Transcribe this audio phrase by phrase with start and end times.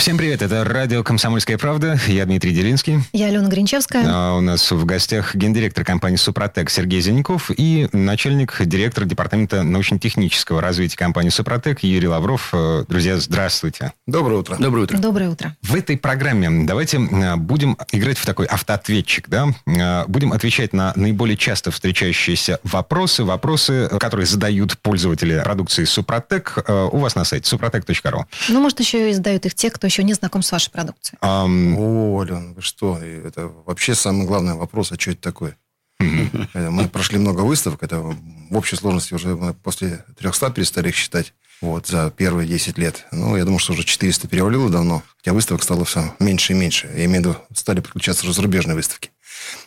[0.00, 2.00] Всем привет, это радио «Комсомольская правда».
[2.06, 3.00] Я Дмитрий Делинский.
[3.12, 4.02] Я Алена Гринчевская.
[4.06, 10.62] А у нас в гостях гендиректор компании «Супротек» Сергей Зеленяков и начальник директора департамента научно-технического
[10.62, 12.48] развития компании «Супротек» Юрий Лавров.
[12.54, 13.92] Э, Друзья, здравствуйте.
[14.06, 14.56] Доброе утро.
[14.58, 14.96] Доброе утро.
[14.96, 15.54] Доброе утро.
[15.60, 19.48] В этой программе давайте э, будем играть в такой автоответчик, да?
[19.66, 26.96] Э, Будем отвечать на наиболее часто встречающиеся вопросы, вопросы, которые задают пользователи продукции «Супротек» у
[26.96, 28.24] вас на сайте suprotec.ru.
[28.48, 31.18] Ну, может, еще и задают их те, кто еще не знаком с вашей продукцией.
[31.20, 32.98] Ам, О, Ален, вы что?
[32.98, 35.56] Это вообще самый главный вопрос, а что это такое?
[35.98, 40.96] Это Мы прошли много выставок, это в общей сложности уже мы после 300 перестали их
[40.96, 43.06] считать вот, за первые 10 лет.
[43.12, 46.90] Ну, я думаю, что уже 400 перевалило давно, хотя выставок стало все меньше и меньше.
[46.96, 49.10] Я имею в виду, стали подключаться уже зарубежные выставки.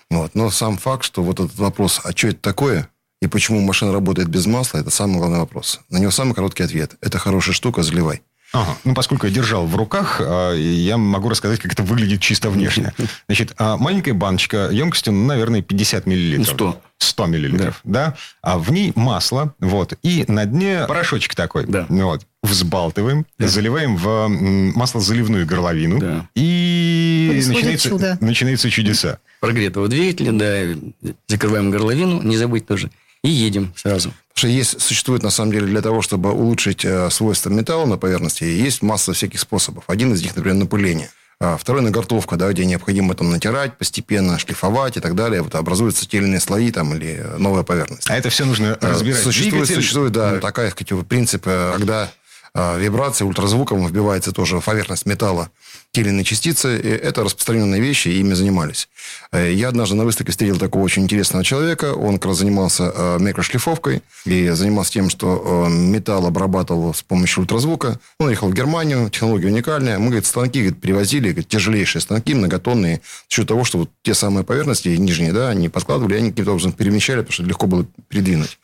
[0.09, 0.33] Вот.
[0.33, 2.89] Но сам факт, что вот этот вопрос, а что это такое,
[3.21, 5.81] и почему машина работает без масла, это самый главный вопрос.
[5.89, 6.95] На него самый короткий ответ.
[6.99, 8.23] Это хорошая штука, заливай.
[8.53, 8.77] Ага.
[8.83, 12.93] Ну, поскольку я держал в руках, а, я могу рассказать, как это выглядит чисто внешне.
[13.27, 16.53] Значит, а, маленькая баночка емкостью, ну, наверное, 50 миллилитров.
[16.55, 16.81] 100.
[16.99, 18.15] 100 миллилитров, да.
[18.43, 19.93] А в ней масло, вот.
[20.03, 21.65] И на дне порошочек такой.
[21.65, 21.87] Да.
[21.89, 22.25] Вот.
[22.43, 25.99] Взбалтываем, заливаем в маслозаливную горловину.
[25.99, 26.27] Да.
[26.35, 28.17] И Происходит начинается, чудо.
[28.21, 29.19] начинаются чудеса.
[29.39, 32.91] Прогретого двигателя, да, закрываем горловину, не забыть тоже.
[33.23, 34.09] И едем сразу.
[34.09, 37.97] Потому что есть, существует, на самом деле, для того, чтобы улучшить э, свойства металла на
[37.97, 39.83] поверхности, есть масса всяких способов.
[39.87, 41.09] Один из них, например, напыление.
[41.39, 45.41] А второй нагортовка, да, где необходимо там натирать постепенно, шлифовать и так далее.
[45.41, 48.09] Вот образуются те или иные слои там, или новая поверхность.
[48.09, 49.21] А это все нужно Э, разбирать.
[49.21, 52.11] Существует, Двигатель- существует, да, такая, сказать, вот принцип, э, когда
[52.55, 55.49] э, вибрация ультразвуком вбивается тоже в поверхность металла
[55.93, 56.77] те или иные частицы.
[56.77, 58.89] И это распространенные вещи, и ими занимались.
[59.31, 61.93] Э, Я однажды на выставке встретил такого очень интересного человека.
[61.93, 67.41] Он как раз занимался э, микрошлифовкой и занимался тем, что э, металл обрабатывал с помощью
[67.41, 67.99] ультразвука.
[68.19, 69.99] Он ехал в Германию, технология уникальная.
[69.99, 74.15] Мы, говорит, станки говорит, привозили, говорит, тяжелейшие станки, многотонные, за счет того, что вот те
[74.15, 78.57] самые поверхности нижние, да, они подкладывали, они каким-то образом перемещали, потому что легко было передвинуть.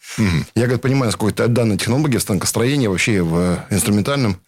[0.56, 4.40] Я, говорит, понимаю, насколько данная технология в станкостроении, вообще в инструментальном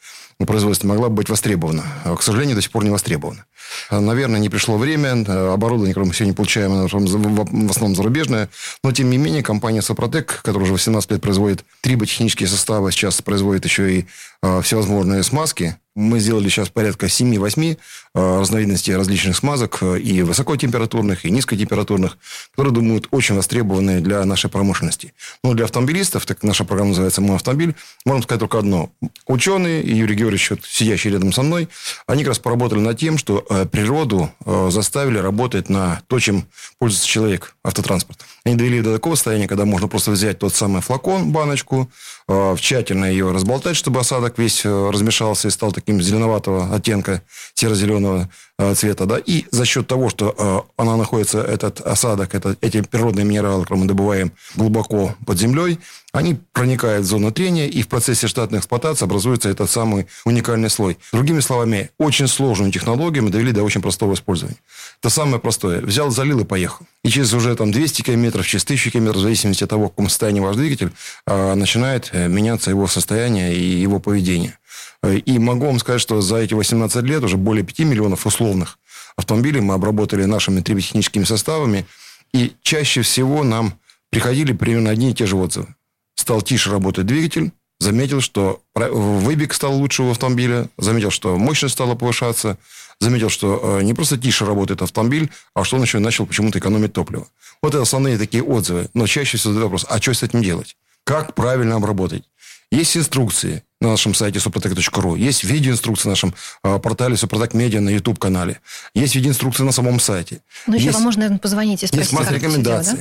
[0.46, 1.84] производстве могла бы быть востребована.
[2.04, 3.46] А, К сожалению, до сих пор не востребована.
[3.90, 5.24] А, Наверное, не пришло время.
[5.28, 8.50] А, Оборудование, которое мы сегодня получаем, в основном зарубежное.
[8.84, 13.66] Но, тем не менее, компания «Сопротек», которая уже 18 лет производит триботехнические составы, сейчас производит
[13.66, 14.06] еще и
[14.42, 15.78] всевозможные смазки.
[15.94, 17.78] Мы сделали сейчас порядка 7-8
[18.14, 22.18] а, разновидностей различных смазок, а, и высокотемпературных, и низкотемпературных,
[22.52, 25.14] которые, думаю, очень востребованы для нашей промышленности.
[25.44, 27.76] Но для автомобилистов, так наша программа называется «Мой автомобиль»,
[28.06, 28.90] можем сказать только одно.
[29.28, 31.68] Ученые, и Юрий Георгиевич, вот, сидящий рядом со мной,
[32.08, 36.48] они как раз поработали над тем, что э, природу э, заставили работать на то, чем
[36.80, 38.26] пользуется человек, автотранспорт.
[38.46, 42.21] Они довели до такого состояния, когда можно просто взять тот самый флакон, баночку, э,
[42.58, 47.22] тщательно ее разболтать, чтобы осадок весь э, размешался и стал таким зеленоватого оттенка,
[47.54, 52.56] серо-зеленого э, цвета, да, и за счет того, что э, она находится, этот осадок, это,
[52.62, 55.80] эти природные минералы, которые мы добываем глубоко под землей,
[56.14, 60.98] они проникают в зону трения, и в процессе штатной эксплуатации образуется этот самый уникальный слой.
[61.14, 64.58] Другими словами, очень сложную технологию мы довели до очень простого использования.
[65.00, 65.80] Это самое простое.
[65.80, 66.86] Взял, залил и поехал.
[67.04, 70.10] И через уже там 200 километров, через 1000 километров, в зависимости от того, в каком
[70.10, 70.92] состоянии ваш двигатель,
[71.28, 74.58] э, начинает э, меняться его состояние и его поведение.
[75.04, 78.80] Э, И могу вам сказать, что за эти 18 лет уже более 5 миллионов условных
[79.16, 81.86] автомобилей мы обработали нашими триботехническими составами.
[82.34, 83.74] И чаще всего нам
[84.10, 85.68] приходили примерно одни и те же отзывы.
[86.16, 91.96] Стал тише работать двигатель, заметил, что выбег стал лучше у автомобиля, заметил, что мощность стала
[91.96, 92.58] повышаться,
[93.00, 96.94] заметил, что э, не просто тише работает автомобиль, а что он еще начал почему-то экономить
[96.94, 97.28] топливо.
[97.62, 98.90] Вот это основные такие отзывы.
[98.94, 100.78] Но чаще всего задают вопрос, а что с этим делать?
[101.04, 102.24] Как правильно обработать?
[102.72, 106.34] Есть инструкции на нашем сайте suprotec.ru, есть видеоинструкции на нашем
[106.64, 108.62] э, портале Супротек Медиа на YouTube-канале,
[108.94, 110.42] есть видеоинструкции на самом сайте.
[110.68, 113.00] Ну, еще Есть- вам можно, наверное, позвонить и есть спросить, масса всё делать, рекомендаций.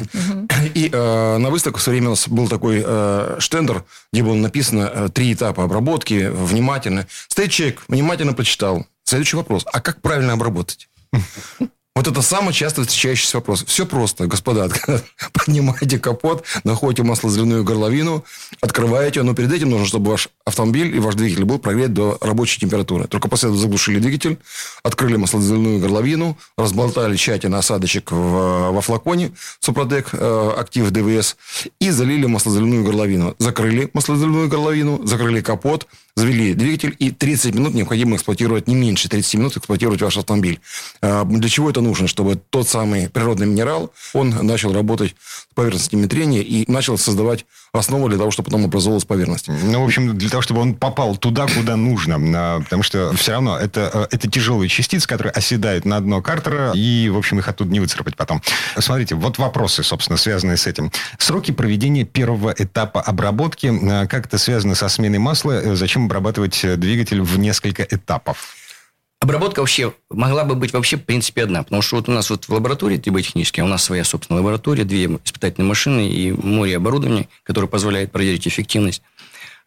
[0.48, 0.64] да?
[0.74, 4.34] И э, на выставку в свое время у нас был такой э, штендер, где было
[4.34, 7.06] написано э, три этапа обработки, внимательно.
[7.28, 8.86] Стоит человек, внимательно прочитал.
[9.04, 9.64] Следующий вопрос.
[9.72, 10.88] А как правильно обработать?
[12.00, 13.62] Вот это самый часто встречающийся вопрос.
[13.66, 14.70] Все просто, господа.
[15.34, 18.24] Поднимаете капот, находите маслозаливную горловину,
[18.62, 22.58] открываете, но перед этим нужно, чтобы ваш автомобиль и ваш двигатель был прогрет до рабочей
[22.58, 23.06] температуры.
[23.06, 24.38] Только после этого заглушили двигатель,
[24.82, 31.36] открыли маслозаливную горловину, разболтали тщательно осадочек в, во флаконе Супротек э, Актив ДВС
[31.80, 33.34] и залили маслозаливную горловину.
[33.38, 35.86] Закрыли маслозаливную горловину, закрыли капот,
[36.20, 40.60] завели двигатель, и 30 минут необходимо эксплуатировать, не меньше 30 минут эксплуатировать ваш автомобиль.
[41.00, 42.06] А, для чего это нужно?
[42.08, 48.08] Чтобы тот самый природный минерал, он начал работать с поверхностями трения и начал создавать основу
[48.08, 49.48] для того, чтобы потом образовалась поверхность.
[49.48, 52.18] Ну, в общем, для того, чтобы он попал туда, куда нужно.
[52.36, 56.72] А, потому что все равно это, э, это тяжелые частицы, которые оседают на дно картера,
[56.74, 58.42] и, в общем, их оттуда не выцарапать потом.
[58.78, 60.90] Смотрите, вот вопросы, собственно, связанные с этим.
[61.18, 66.64] Сроки проведения первого этапа обработки, а, как это связано со сменой масла, э, зачем обрабатывать
[66.64, 68.56] э, двигатель в несколько этапов?
[69.20, 71.62] Обработка вообще могла бы быть вообще в принципе одна.
[71.62, 75.04] Потому что вот у нас вот в лаборатории триботехнической, у нас своя собственная лаборатория, две
[75.04, 79.02] испытательные машины и море оборудования, которое позволяет проверить эффективность.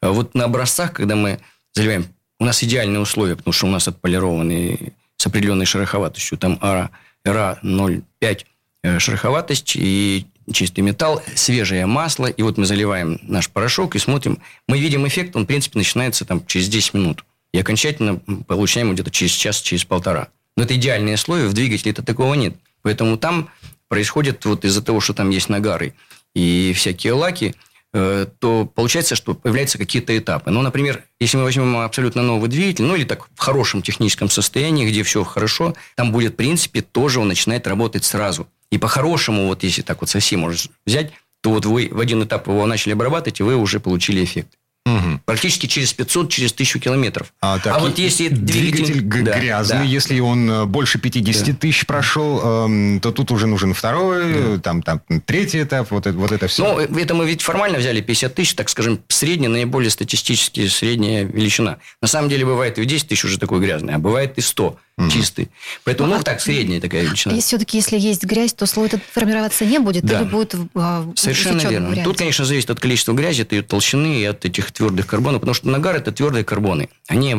[0.02, 1.40] А вот на образцах, когда мы
[1.74, 2.08] заливаем,
[2.40, 6.38] у нас идеальные условия, потому что у нас отполированные с определенной шероховатостью.
[6.38, 6.90] Там АРА,
[7.24, 8.46] РА 0,5
[8.84, 12.28] э, шероховатость и чистый металл, свежее масло.
[12.28, 14.40] И вот мы заливаем наш порошок и смотрим.
[14.68, 17.26] Мы видим эффект, он, в принципе, начинается там через 10 минут.
[17.54, 18.18] И окончательно
[18.48, 20.30] получаем где-то через час, через полтора.
[20.58, 22.56] Но это идеальные условия, в двигателе это такого нет.
[22.82, 23.50] Поэтому там
[23.88, 25.94] происходит вот из-за того, что там есть нагары
[26.34, 27.56] и всякие лаки,
[27.94, 30.50] то получается, что появляются какие-то этапы.
[30.50, 34.90] Ну, например, если мы возьмем абсолютно новый двигатель, ну, или так в хорошем техническом состоянии,
[34.90, 38.48] где все хорошо, там будет, в принципе, тоже он начинает работать сразу.
[38.72, 41.12] И по-хорошему, вот если так вот совсем можно взять,
[41.42, 44.58] то вот вы в один этап его начали обрабатывать, и вы уже получили эффект.
[44.86, 45.22] Угу.
[45.26, 47.34] Практически через 500, через 1000 километров.
[47.40, 49.84] А, так, а вот если двигатель, двигатель да, грязный, да.
[49.84, 51.54] если он э, больше 50 да.
[51.54, 54.58] тысяч прошел, эм, то тут уже нужен второй, да.
[54.60, 56.64] там, там третий этап, вот это, вот это все.
[56.64, 61.78] Ну, это мы ведь формально взяли 50 тысяч, так скажем, средняя, наиболее статистически средняя величина.
[62.02, 65.10] На самом деле бывает и 10 тысяч уже такой грязный, а бывает и 100 угу.
[65.10, 65.50] чистый.
[65.84, 67.36] Поэтому, ну, ну так, средняя такая величина.
[67.36, 70.22] И все-таки, если есть грязь, то слой этот формироваться не будет, да.
[70.22, 71.90] или будет а, Совершенно верно.
[71.90, 72.04] Варианте.
[72.04, 75.54] Тут, конечно, зависит от количества грязи, от ее толщины и от этих твердых карбонов, потому
[75.54, 76.90] что нагар– это твердые карбоны.
[77.08, 77.36] Они,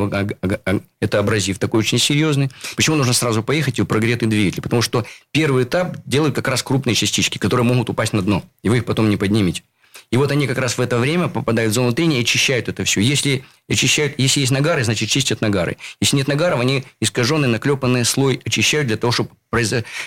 [1.00, 2.50] это абразив такой очень серьезный.
[2.76, 4.62] Почему нужно сразу поехать и прогретый двигатель?
[4.62, 8.68] Потому что первый этап делают как раз крупные частички, которые могут упасть на дно, и
[8.68, 9.62] вы их потом не поднимете.
[10.10, 12.84] И вот они как раз в это время попадают в зону трения и очищают это
[12.84, 13.00] все.
[13.00, 15.76] Если, очищают, если есть нагары, значит, чистят нагары.
[16.00, 19.30] Если нет нагаров, они искаженный, наклепанный слой очищают для того, чтобы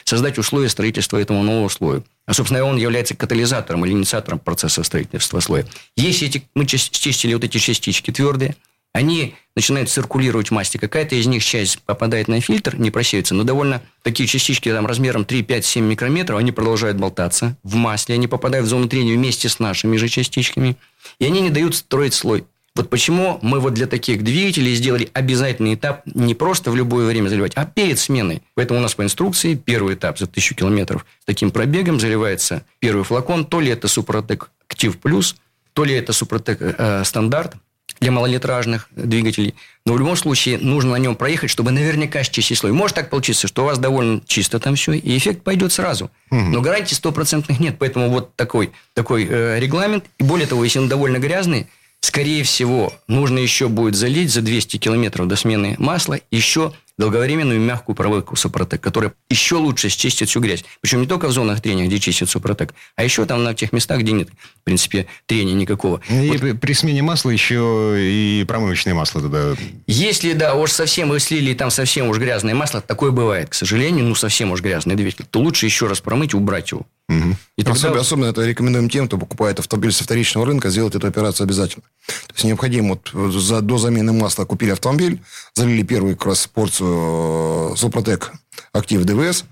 [0.06, 2.04] создать условия строительства этого нового слоя.
[2.28, 5.66] А, собственно, он является катализатором или инициатором процесса строительства слоя.
[5.96, 8.56] Если эти, мы чистили вот эти частички твердые,
[8.92, 10.78] они начинают циркулировать в массе.
[10.78, 15.24] Какая-то из них часть попадает на фильтр, не просеивается, но довольно такие частички там, размером
[15.24, 19.48] 3, 5, 7 микрометров, они продолжают болтаться в масле, они попадают в зону трения вместе
[19.48, 20.78] с нашими же частичками,
[21.20, 22.46] и они не дают строить слой.
[22.78, 27.28] Вот почему мы вот для таких двигателей сделали обязательный этап не просто в любое время
[27.28, 28.44] заливать, а перед сменой.
[28.54, 33.04] Поэтому у нас по инструкции первый этап за тысячу километров с таким пробегом заливается первый
[33.04, 35.36] флакон, то ли это Супротек Актив Плюс,
[35.74, 37.56] то ли это Супротек э, Стандарт,
[38.00, 39.56] для малолитражных двигателей.
[39.86, 42.72] Но в любом случае нужно на нем проехать, чтобы наверняка счистить слой.
[42.72, 46.12] Может так получиться, что у вас довольно чисто там все, и эффект пойдет сразу.
[46.30, 46.40] Угу.
[46.40, 47.78] Но гарантий стопроцентных нет.
[47.80, 50.06] Поэтому вот такой, такой э, регламент.
[50.20, 51.68] И более того, если он довольно грязный,
[52.02, 57.96] скорее всего, нужно еще будет залить за 200 километров до смены масла еще долговременную мягкую
[57.96, 60.66] проводку Супротек, которая еще лучше счистит всю грязь.
[60.82, 64.00] Причем не только в зонах трения, где чистит Супротек, а еще там на тех местах,
[64.00, 66.02] где нет, в принципе, трения никакого.
[66.10, 66.60] И вот.
[66.60, 69.56] при смене масла еще и промывочное масло туда.
[69.86, 74.06] Если, да, уж совсем вы слили там совсем уж грязное масло, такое бывает, к сожалению,
[74.06, 76.86] ну совсем уж грязный двигатель, то лучше еще раз промыть и убрать его.
[77.10, 77.36] Угу.
[77.56, 77.72] И тогда...
[77.72, 81.84] особенно, особенно это рекомендуем тем, кто покупает автомобиль со вторичного рынка, сделать эту операцию обязательно.
[82.06, 85.22] То есть необходимо вот за, до замены масла купили автомобиль,
[85.54, 88.34] залили первую как раз порцию э, Супротек
[88.74, 89.46] Актив ДВС,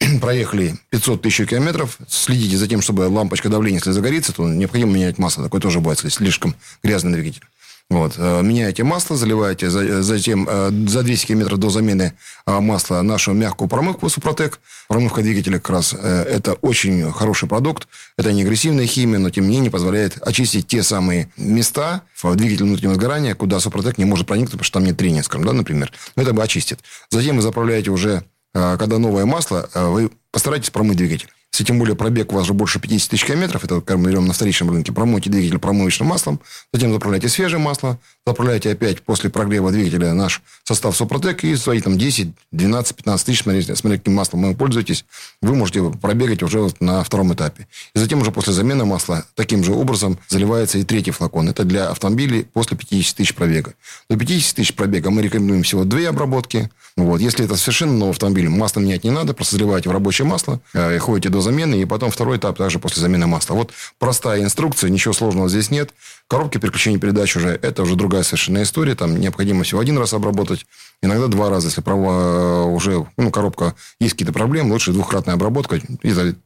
[0.20, 5.18] проехали 500 тысяч километров, следите за тем, чтобы лампочка давления, если загорится, то необходимо менять
[5.18, 5.44] масло.
[5.44, 7.42] Такое тоже бывает, если слишком грязный двигатель.
[7.88, 8.14] Вот.
[8.18, 12.14] Э, меняете масло, заливаете, затем э, за 200 километров до замены
[12.44, 14.58] э, масла нашу мягкую промывку Супротек.
[14.88, 17.86] Промывка двигателя как раз это очень хороший продукт.
[18.18, 22.66] Это не агрессивная химия, но тем не менее позволяет очистить те самые места в двигателе
[22.66, 25.92] внутреннего сгорания, куда Супротек не может проникнуть, потому что там нет трения, скажем, да, например.
[26.16, 26.80] Но это бы очистит.
[27.10, 31.28] Затем вы заправляете уже, когда новое масло, вы постарайтесь промыть двигатель.
[31.52, 34.26] Если тем более пробег у вас же больше 50 тысяч километров, это как мы берем
[34.26, 39.72] на вторичном рынке, промойте двигатель промывочным маслом, затем заправляйте свежее масло, заправляйте опять после прогрева
[39.72, 44.42] двигателя наш состав Супротек и свои там 10, 12, 15 тысяч, смотрите, смотрите, каким маслом
[44.42, 45.06] вы пользуетесь,
[45.40, 47.66] вы можете пробегать уже на втором этапе.
[47.94, 51.48] И затем уже после замены масла таким же образом заливается и третий флакон.
[51.48, 53.74] Это для автомобилей после 50 тысяч пробега.
[54.10, 56.70] До 50 тысяч пробега мы рекомендуем всего две обработки.
[56.96, 57.20] Вот.
[57.20, 60.98] Если это совершенно новый автомобиль, масло менять не надо, просто заливаете в рабочее масло, э,
[60.98, 63.54] ходите до замены, и потом второй этап также после замены масла.
[63.54, 65.90] Вот простая инструкция, ничего сложного здесь нет.
[66.28, 68.94] Коробки переключения передач уже, это уже другая совершенно история.
[68.94, 70.66] Там необходимо всего один раз обработать,
[71.02, 71.68] иногда два раза.
[71.68, 75.78] Если права уже, ну, коробка, есть какие-то проблемы, лучше двухкратная обработка.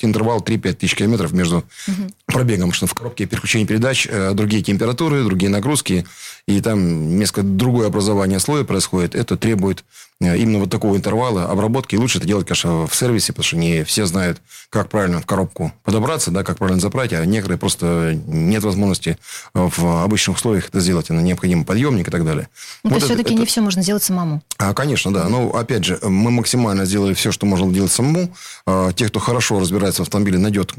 [0.01, 2.11] Интервал 3-5 тысяч километров между угу.
[2.27, 6.05] пробегом, что в коробке переключения передач э, другие температуры, другие нагрузки,
[6.47, 9.15] и там несколько другое образование слоя происходит.
[9.15, 9.85] Это требует
[10.21, 11.95] именно вот такого интервала обработки.
[11.95, 15.27] И лучше это делать, конечно, в сервисе, потому что не все знают, как правильно в
[15.27, 19.19] коробку подобраться, да, как правильно заправить, а некоторые просто нет возможности
[19.55, 21.07] в обычных условиях это сделать.
[21.07, 22.49] Это необходим подъемник и так далее.
[22.85, 23.41] Ну, вот то есть, все-таки это...
[23.41, 24.43] не все можно сделать самому.
[24.59, 25.29] А, конечно, да.
[25.29, 28.35] Но, опять же, мы максимально сделали все, что можно делать самому.
[28.67, 30.75] А, те, кто хорошо разбирается в автомобиле, найдет,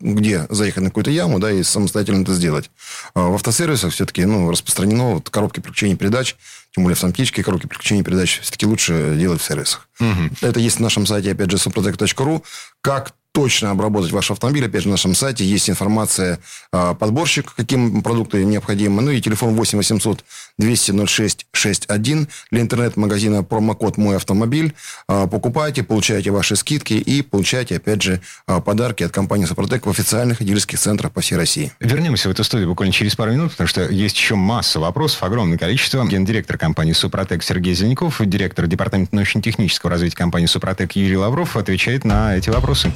[0.00, 2.70] где заехать на какую-то яму, да, и самостоятельно это сделать.
[3.14, 6.36] А в автосервисах все-таки, ну, распространено вот, коробки переключения передач,
[6.78, 9.88] тем более в автоматические коробки переключения передач все-таки лучше делать в сервисах.
[9.98, 10.36] Угу.
[10.42, 12.44] Это есть на нашем сайте, опять же, suprotec.ru.
[12.82, 16.38] Как точно обработать ваш автомобиль, опять же, на нашем сайте есть информация,
[16.72, 20.24] а, подборщик, каким продукты необходимы, ну и телефон 8 800
[20.58, 24.74] 200 06 61 для интернет-магазина промокод «Мой автомобиль».
[25.08, 29.90] А, покупайте, получайте ваши скидки и получайте, опять же, а, подарки от компании «Супротек» в
[29.90, 31.72] официальных дилерских центрах по всей России.
[31.80, 35.58] Вернемся в эту студию буквально через пару минут, потому что есть еще масса вопросов, огромное
[35.58, 36.06] количество.
[36.06, 42.36] Гендиректор компании «Супротек» Сергей Зеленков, директор департамента научно-технического развития компании «Супротек» Юрий Лавров отвечает на
[42.36, 42.92] эти вопросы.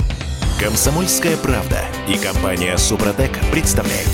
[0.60, 4.10] Комсомольская правда и компания «Супротек» представляют.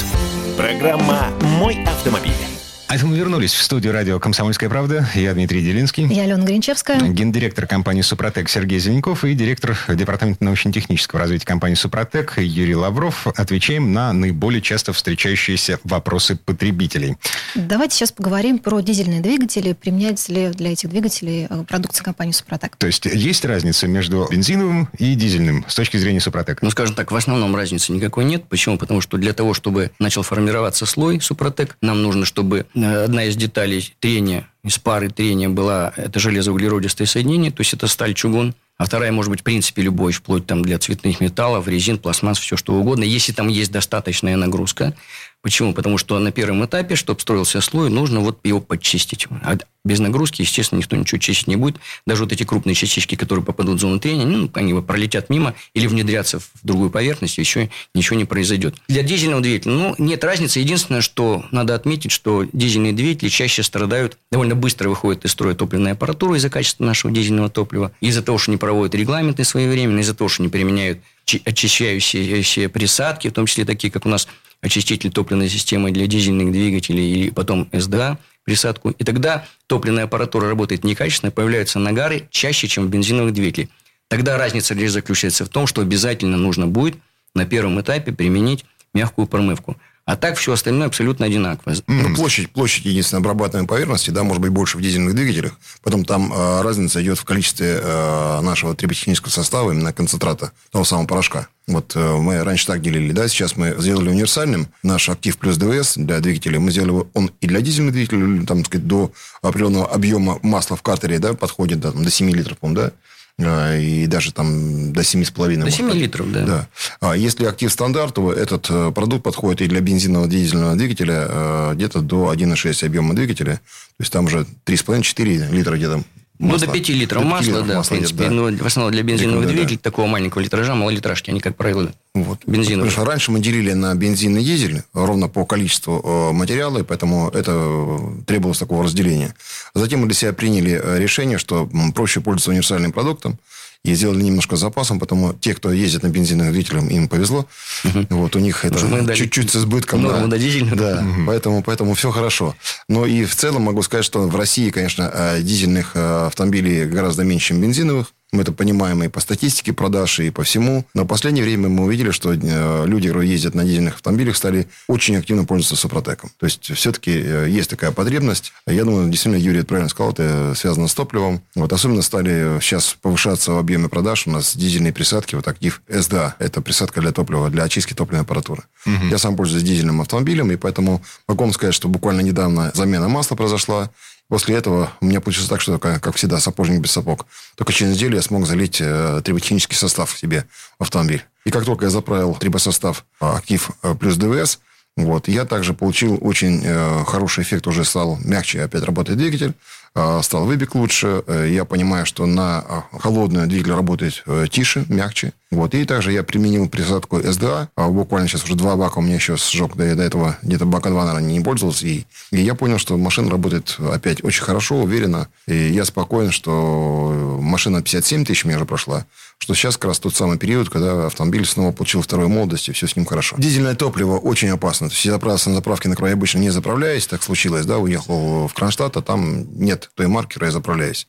[0.57, 2.58] Программа «Мой автомобиль».
[2.89, 5.07] А это мы вернулись в студию радио «Комсомольская правда».
[5.15, 6.07] Я Дмитрий Делинский.
[6.07, 6.99] Я Алена Гринчевская.
[6.99, 13.27] Гендиректор компании «Супротек» Сергей Зеленков и директор Департамента научно-технического развития компании «Супротек» Юрий Лавров.
[13.27, 17.19] Отвечаем на наиболее часто встречающиеся вопросы потребителей.
[17.55, 19.75] Давайте сейчас поговорим про дизельные двигатели.
[19.75, 22.75] Применяется ли для этих двигателей э, продукция компании «Супротек»?
[22.77, 26.65] То есть есть разница между бензиновым и дизельным с точки зрения «Супротека»?
[26.65, 28.45] Ну, скажем так, в основном разницы никакой нет.
[28.49, 28.79] Почему?
[28.79, 33.95] Потому что для того, чтобы начал формироваться слой «Супротек», нам нужно, чтобы одна из деталей
[34.01, 38.55] трения, из пары трения была это железоуглеродистое соединение, то есть это сталь-чугун.
[38.77, 42.57] А вторая может быть, в принципе, любой, вплоть там для цветных металлов, резин, пластмасс, все
[42.57, 44.95] что угодно, если там есть достаточная нагрузка.
[45.41, 45.73] Почему?
[45.73, 49.29] Потому что на первом этапе, чтобы строился слой, нужно вот его подчистить.
[49.43, 51.77] А без нагрузки, естественно, никто ничего чистить не будет.
[52.07, 55.87] Даже вот эти крупные частички, которые попадут в зону трения, ну, они пролетят мимо или
[55.87, 58.75] внедрятся в другую поверхность, еще ничего не произойдет.
[58.89, 60.59] Для дизельного двигателя, ну, нет разницы.
[60.59, 65.93] Единственное, что надо отметить, что дизельные двигатели чаще страдают, довольно быстро выходит из строя топливная
[65.93, 70.29] аппаратура из-за качества нашего дизельного топлива, из-за того, что не проводят регламенты своевременно, из-за того,
[70.29, 70.99] что не применяют
[71.45, 74.27] очищающие присадки, в том числе такие, как у нас
[74.61, 78.91] очиститель топливной системы для дизельных двигателей или потом СДА, присадку.
[78.91, 83.69] И тогда топливная аппаратура работает некачественно, появляются нагары чаще, чем в бензиновых двигателях.
[84.09, 86.97] Тогда разница лишь заключается в том, что обязательно нужно будет
[87.35, 89.77] на первом этапе применить мягкую промывку.
[90.09, 91.75] А так все остальное абсолютно одинаково.
[91.87, 95.53] Ну, площадь, площадь единственной обрабатываемой поверхности, да, может быть больше в дизельных двигателях.
[95.83, 101.07] Потом там э, разница идет в количестве э, нашего триботехнического состава, именно концентрата того самого
[101.07, 101.49] порошка.
[101.67, 105.99] Вот э, мы раньше так делили, да, сейчас мы сделали универсальным наш актив плюс ДВС
[105.99, 106.59] для двигателей.
[106.59, 109.13] Мы сделали он и для дизельных двигателей, там, так сказать, до
[109.43, 112.93] определенного объема масла в картере, да, подходит да, там, до 7 литров, по да,
[113.39, 115.65] и даже там до 7,5.
[115.65, 116.45] До 7 литров, да.
[116.45, 116.69] да.
[117.01, 121.73] А если актив стандарт, то этот э, продукт подходит и для бензинового дизельного двигателя э,
[121.75, 123.55] где-то до 1,6 объема двигателя.
[123.55, 126.03] То есть там уже 3,5-4 литра где-то
[126.39, 126.67] Масло.
[126.67, 128.21] Ну, до 5 литров до 5 масла, литров да, масла в принципе.
[128.21, 128.35] Нет, да.
[128.37, 129.91] Ну, в основном для бензиновых Рекомендую, двигателей да.
[129.91, 132.41] такого маленького литража, малолитражки, они, как правило, вот.
[132.47, 132.91] бензиновые.
[132.91, 136.83] Потому что раньше мы делили на бензин и дизель ровно по количеству э, материала, и
[136.85, 139.35] поэтому это требовалось такого разделения.
[139.75, 143.39] Затем мы для себя приняли решение, что проще пользоваться универсальным продуктом,
[143.85, 147.47] и сделали немножко запасом, потому те, кто ездит на бензиновых двигателях, им повезло.
[147.85, 148.07] Угу.
[148.11, 150.03] Вот у них это чуть-чуть с избытком.
[150.03, 150.37] Норму да.
[150.37, 150.77] дизельную.
[150.77, 151.27] Да, угу.
[151.27, 152.55] поэтому, поэтому все хорошо.
[152.89, 157.25] Но и в целом могу сказать, что в России, конечно, э, дизельных э, автомобилей гораздо
[157.25, 158.13] меньше, чем бензиновых.
[158.31, 160.85] Мы это понимаем и по статистике продаж, и по всему.
[160.93, 164.69] Но в последнее время мы увидели, что э, люди, которые ездят на дизельных автомобилях, стали
[164.87, 166.31] очень активно пользоваться Супротеком.
[166.39, 168.53] То есть, все-таки э, есть такая потребность.
[168.67, 171.41] Я думаю, действительно, Юрий это правильно сказал, это связано с топливом.
[171.55, 174.27] Вот особенно стали сейчас повышаться в объеме продаж.
[174.27, 176.35] У нас дизельные присадки, вот актив СДА.
[176.39, 178.65] Это присадка для топлива, для очистки топливной аппаратуры.
[178.85, 179.07] Угу.
[179.11, 183.37] Я сам пользуюсь дизельным автомобилем, и поэтому могу вам сказать, что буквально недавно замена масла
[183.37, 183.91] произошла.
[184.29, 187.27] После этого у меня получилось так, что, как всегда, сапожник без сапог.
[187.57, 190.45] Только через неделю я смог залить э, триботехнический состав себе
[190.79, 191.25] в автомобиль.
[191.45, 194.59] И как только я заправил трибосостав э, актив э, плюс ДВС,
[194.97, 199.55] вот, я также получил очень э, хороший эффект, уже стал мягче опять работает двигатель.
[199.95, 201.23] А, стал выбег лучше.
[201.27, 205.33] Э, я понимаю, что на а, холодную двигатель работает э, тише, мягче.
[205.51, 205.75] Вот.
[205.75, 207.71] И также я применил присадку СДА.
[207.77, 209.73] Буквально сейчас уже два бака у меня еще сжег.
[209.77, 211.87] Я до этого где-то бака два, наверное, не пользовался.
[211.87, 215.29] И, и я понял, что машина работает опять очень хорошо, уверенно.
[215.47, 219.07] И я спокоен, что машина 57 тысяч у меня уже прошла.
[219.39, 222.87] Что сейчас как раз тот самый период, когда автомобиль снова получил вторую молодость, и все
[222.87, 223.37] с ним хорошо.
[223.39, 224.89] Дизельное топливо очень опасно.
[224.89, 227.07] То есть я заправился на заправке, на которой я обычно не заправляюсь.
[227.07, 231.07] Так случилось, да, уехал в Кронштадт, а там нет той маркера, я заправляюсь.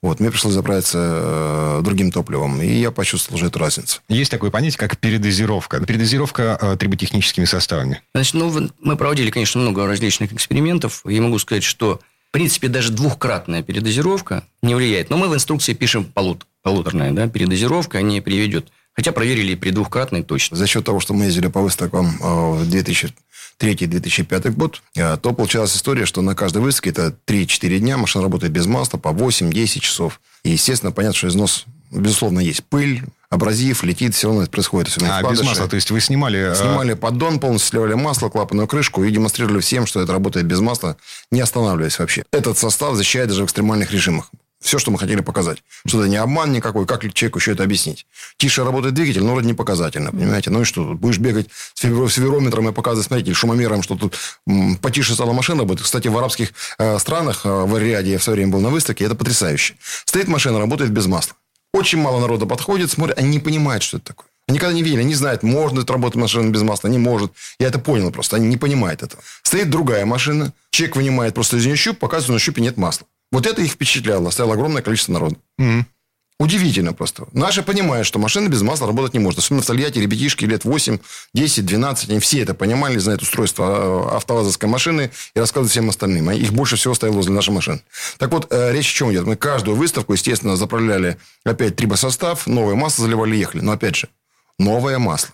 [0.00, 4.00] Вот, мне пришлось заправиться э, другим топливом, и я почувствовал уже эту разницу.
[4.08, 5.80] Есть такое понятие, как передозировка.
[5.80, 8.00] Передозировка э, триботехническими составами.
[8.12, 11.02] Значит, ну, мы проводили, конечно, много различных экспериментов.
[11.04, 12.00] Я могу сказать, что,
[12.32, 15.10] принципе, даже двухкратная передозировка не влияет.
[15.10, 18.68] Но мы в инструкции пишем полут, полуторная да, передозировка не приведет.
[18.94, 20.56] Хотя проверили при двухкратной точно.
[20.56, 23.14] За счет того, что мы ездили по выставкам э, в 2000
[23.60, 28.52] 2003-2005 год, э, то получалась история, что на каждой выставке это 3-4 дня машина работает
[28.52, 30.20] без масла по 8-10 часов.
[30.42, 34.96] И, естественно, понятно, что износ, безусловно, есть пыль, абразив, летит, все равно это происходит.
[35.02, 36.52] А, без масла, то есть вы снимали...
[36.52, 40.60] Э, снимали поддон, полностью сливали масло, клапанную крышку и демонстрировали всем, что это работает без
[40.60, 40.96] масла,
[41.30, 42.24] не останавливаясь вообще.
[42.32, 44.30] Этот состав защищает даже в экстремальных режимах.
[44.62, 45.64] Все, что мы хотели показать.
[45.86, 46.86] Что это не обман никакой.
[46.86, 48.06] Как человеку еще это объяснить?
[48.36, 50.50] Тише работает двигатель, но вроде не показательно, понимаете?
[50.50, 50.84] Ну и что?
[50.84, 54.16] Тут будешь бегать с феверометром и показывать, смотрите, шумомером, что тут
[54.80, 55.84] потише стала машина работать.
[55.84, 59.04] Кстати, в арабских э, странах, э, в Риаде я в свое время был на выставке,
[59.04, 59.74] это потрясающе.
[60.04, 61.34] Стоит машина, работает без масла.
[61.72, 64.28] Очень мало народа подходит, смотрят, они не понимают, что это такое.
[64.48, 67.32] Они никогда не видели, они знают, можно это работать машина без масла, не может.
[67.58, 69.22] Я это понял просто, они не понимают этого.
[69.42, 73.06] Стоит другая машина, человек вынимает просто из нее щуп, показывает, на щупе нет масла.
[73.30, 74.30] Вот это их впечатляло.
[74.30, 75.36] Стояло огромное количество народа.
[75.58, 75.84] Mm-hmm.
[76.42, 77.28] Удивительно просто.
[77.32, 79.38] Наши понимают, что машина без масла работать не может.
[79.38, 80.98] Особенно в Тольятти ребятишки лет 8,
[81.34, 82.10] 10, 12.
[82.10, 83.66] Они все это понимали, знают устройство
[84.10, 86.28] а, автовазовской машины и рассказывают всем остальным.
[86.30, 87.80] А их больше всего стояло возле нашей машины.
[88.18, 89.24] Так вот, э, речь о чем идет?
[89.24, 93.60] Мы каждую выставку, естественно, заправляли опять трибосостав, новое масло заливали, ехали.
[93.60, 94.08] Но опять же,
[94.58, 95.30] новое масло.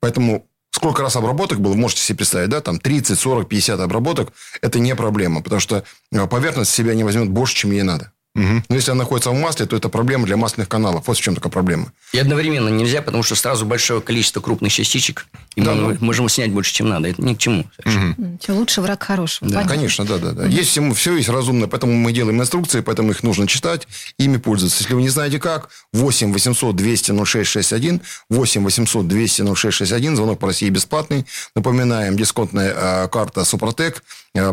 [0.00, 4.80] Поэтому сколько раз обработок было, можете себе представить, да, там 30, 40, 50 обработок, это
[4.80, 8.12] не проблема, потому что э, поверхность себя не возьмет больше, чем ей надо.
[8.36, 8.62] Угу.
[8.68, 11.06] Но если она находится в масле, то это проблема для масляных каналов.
[11.06, 11.92] Вот в чем такая проблема.
[12.12, 16.04] И одновременно нельзя, потому что сразу большое количество крупных частичек, и да, мы да.
[16.04, 17.08] можем снять больше, чем надо.
[17.08, 17.64] Это ни к чему.
[17.84, 18.38] Угу.
[18.42, 19.50] Все лучше враг хорошего.
[19.50, 19.64] Да.
[19.64, 20.42] Конечно, да, да, да.
[20.42, 20.50] Угу.
[20.50, 24.82] Есть всему, все есть разумно, поэтому мы делаем инструкции, поэтому их нужно читать, ими пользоваться.
[24.82, 30.48] Если вы не знаете как, 8 800 200 0661, 8 800 200 0661, звонок по
[30.48, 31.24] России бесплатный.
[31.54, 34.02] Напоминаем, дисконтная э, карта Супротек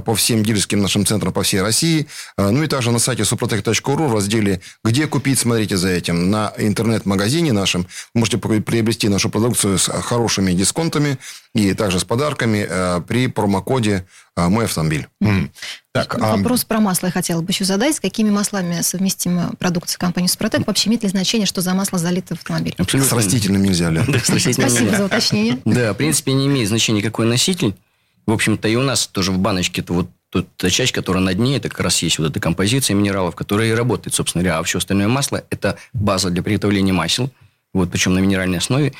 [0.06, 2.08] по всем дилерским нашим центрам по всей России.
[2.38, 6.30] Э, ну и также на сайте Ру в разделе «Где купить?» смотрите за этим.
[6.30, 11.18] На интернет-магазине нашем вы можете приобрести нашу продукцию с хорошими дисконтами
[11.54, 15.08] и также с подарками э, при промокоде э, «Мой автомобиль».
[15.22, 15.50] Mm.
[15.92, 16.68] Так, Вопрос а...
[16.68, 17.96] про масло я хотела бы еще задать.
[17.96, 20.66] С какими маслами совместима продукция компании «Супротек»?
[20.66, 22.74] Вообще имеет ли значение, что за масло залито в автомобиль?
[22.78, 23.10] Абсолютно.
[23.10, 24.02] С растительным нельзя, ли?
[24.24, 25.60] Спасибо за уточнение.
[25.66, 27.76] Да, в принципе, не имеет значения, какой носитель.
[28.26, 31.58] В общем-то, и у нас тоже в баночке-то вот Тут та часть, которая на дне,
[31.58, 34.58] это как раз есть вот эта композиция минералов, которая и работает, собственно говоря.
[34.58, 37.30] А все остальное масло– это база для приготовления масел,
[37.72, 38.94] вот, причем на минеральной основе.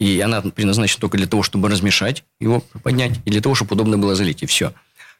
[0.00, 3.98] И она предназначена только для того, чтобы размешать его, поднять, и для того, чтобы удобно
[3.98, 4.72] было залить, и все.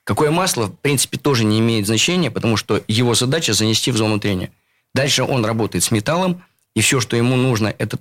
[0.02, 4.18] Какое масло, в принципе, тоже не имеет значения, потому что его задача занести в зону
[4.18, 4.50] трения.
[4.92, 6.42] Дальше он работает с металлом,
[6.74, 7.96] и все, что ему нужно, это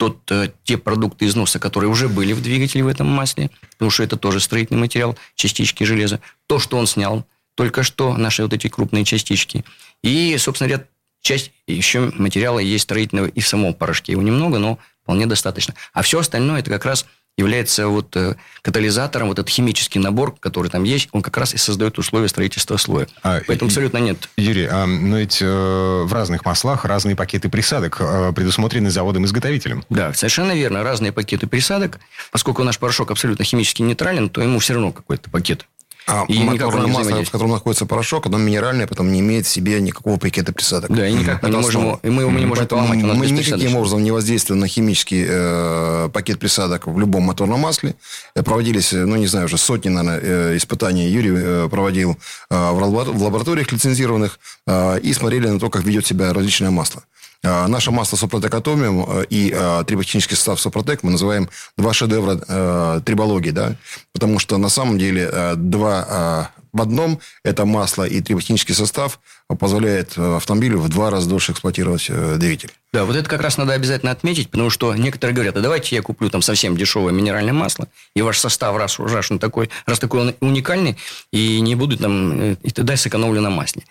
[0.00, 4.02] тот, э, те продукты износа, которые уже были в двигателе в этом масле, потому что
[4.02, 6.20] это тоже строительный материал, частички железа.
[6.46, 9.62] То, что он снял только что, наши вот эти крупные частички.
[10.02, 10.86] И, собственно говоря,
[11.20, 14.12] часть еще материала есть строительного и в самом порошке.
[14.12, 15.74] Его немного, но вполне достаточно.
[15.92, 17.04] А все остальное это как раз
[17.36, 21.58] является вот э, катализатором, вот этот химический набор, который там есть, он как раз и
[21.58, 23.06] создает условия строительства слоя.
[23.22, 24.28] А, Поэтому и, абсолютно нет.
[24.36, 29.84] Юрий, а, но ведь э, в разных маслах разные пакеты присадок э, предусмотрены заводом-изготовителем.
[29.90, 30.82] Да, совершенно верно.
[30.82, 31.98] Разные пакеты присадок.
[32.30, 35.66] Поскольку наш порошок абсолютно химически нейтрален, то ему все равно какой-то пакет
[36.06, 39.80] А и моторное масло, в котором находится порошок, оно минеральное, потом не имеет в себе
[39.80, 40.94] никакого пакета присадок.
[40.94, 43.02] Да, и никак мы не можем, и мы его не можем поломать.
[43.02, 47.94] Мы никаким образом не воздействуем на химический э, пакет присадок в любом моторном масле.
[48.34, 52.16] Э, проводились, ну, не знаю, уже сотни, наверное, э, испытаний Юрий э, проводил
[52.50, 57.02] э, в лабораториях лицензированных э, и смотрели на то, как ведет себя различное масло.
[57.42, 61.48] А, наше масло Супротек Атомиум э, и а, триботехнический состав Супротек мы называем
[61.78, 63.76] два шедевра э, трибологии, да,
[64.12, 69.18] потому что на самом деле э, два в одном это масло и триботехнический состав
[69.58, 72.70] позволяет автомобилю в два раза дольше эксплуатировать двигатель.
[72.92, 76.02] Да, вот это как раз надо обязательно отметить, потому что некоторые говорят, а давайте я
[76.02, 80.20] куплю там совсем дешевое минеральное масло, и ваш состав, раз, раз, он такой, раз такой
[80.20, 80.96] он уникальный,
[81.32, 83.82] и не буду там, и тогда сэкономлю на масле.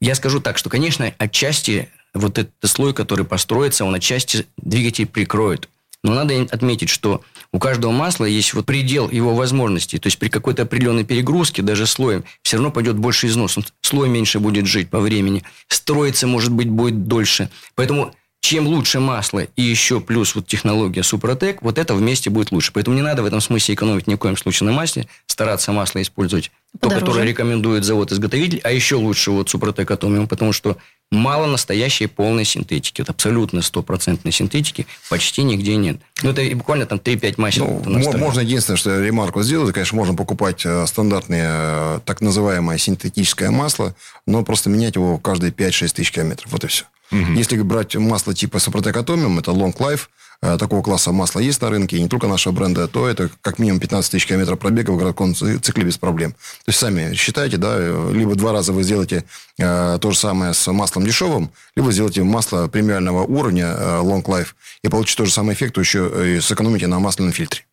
[0.00, 5.68] Я скажу так, что, конечно, отчасти вот этот слой, который построится, он отчасти двигатель прикроет.
[6.04, 7.22] Но надо отметить, что
[7.52, 9.98] у каждого масла есть вот предел его возможностей.
[9.98, 13.56] То есть при какой-то определенной перегрузке, даже слоем, все равно пойдет больше износ.
[13.82, 15.44] Слой меньше будет жить по времени.
[15.68, 17.50] Строиться, может быть, будет дольше.
[17.76, 22.72] Поэтому чем лучше масло и еще плюс вот технология Супротек, вот это вместе будет лучше.
[22.72, 26.02] Поэтому не надо в этом смысле экономить ни в коем случае на масле, стараться масло
[26.02, 30.78] использовать То, которое рекомендует завод-изготовитель, а еще лучше вот Супротек Атомиум, потому что
[31.10, 33.02] мало настоящей полной синтетики.
[33.02, 35.98] Вот абсолютно стопроцентной синтетики почти нигде нет.
[36.22, 37.82] Ну, это буквально там 3-5 масел.
[37.84, 43.50] Ну, можно единственное, что ремарку сделать, конечно, можно покупать э, стандартное э, так называемое синтетическое
[43.50, 43.94] масло,
[44.26, 46.50] но просто менять его каждые 5-6 тысяч километров.
[46.50, 46.84] Вот и все.
[47.12, 47.32] Угу.
[47.34, 50.08] Если брать масло типа Супротек Атомиум, это Long Life,
[50.42, 53.80] такого класса масла есть на рынке, и не только нашего бренда, то это как минимум
[53.80, 56.32] 15 тысяч километров пробега в городском цикле без проблем.
[56.32, 57.78] То есть, сами считайте, да,
[58.10, 59.24] либо два раза вы сделаете
[59.58, 64.48] э, то же самое с маслом дешевым, либо сделаете масло премиального уровня э, Long Life,
[64.82, 67.64] и получите тот же самый эффект, еще и сэкономите на масляном фильтре.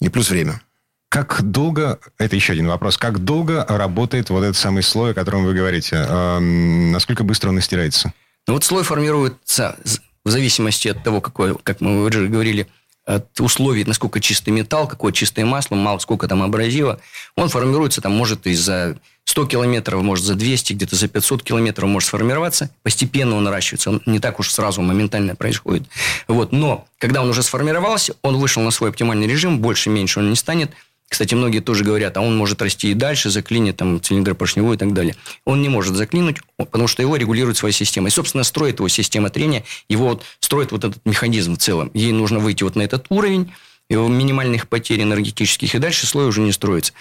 [0.00, 0.60] И плюс время.
[1.08, 5.44] Как долго, это еще один вопрос, как долго работает вот этот самый слой, о котором
[5.44, 5.96] вы говорите?
[5.96, 8.12] Эм, насколько быстро он истирается?
[8.48, 9.76] Ну, вот слой формируется
[10.24, 12.66] в зависимости от того, какой, как мы уже говорили,
[13.04, 17.00] от условий, насколько чистый металл, какое чистое масло, мало сколько там абразива,
[17.36, 21.88] он формируется там, может, и за 100 километров, может, за 200, где-то за 500 километров
[21.88, 22.70] может сформироваться.
[22.82, 23.90] Постепенно он наращивается.
[23.90, 25.86] Он не так уж сразу моментально происходит.
[26.28, 26.52] Вот.
[26.52, 30.70] Но когда он уже сформировался, он вышел на свой оптимальный режим, больше-меньше он не станет–
[31.14, 34.78] кстати, многие тоже говорят, а он может расти и дальше, заклинит там цилиндр поршневой и
[34.78, 35.14] так далее.
[35.44, 38.08] Он не может заклинуть, потому что его регулирует своя система.
[38.08, 41.92] И, собственно, строит его система трения, его вот, строит вот этот механизм в целом.
[41.94, 43.52] Ей нужно выйти вот на этот уровень,
[43.88, 46.92] его минимальных потерь энергетических, и дальше слой уже не строится.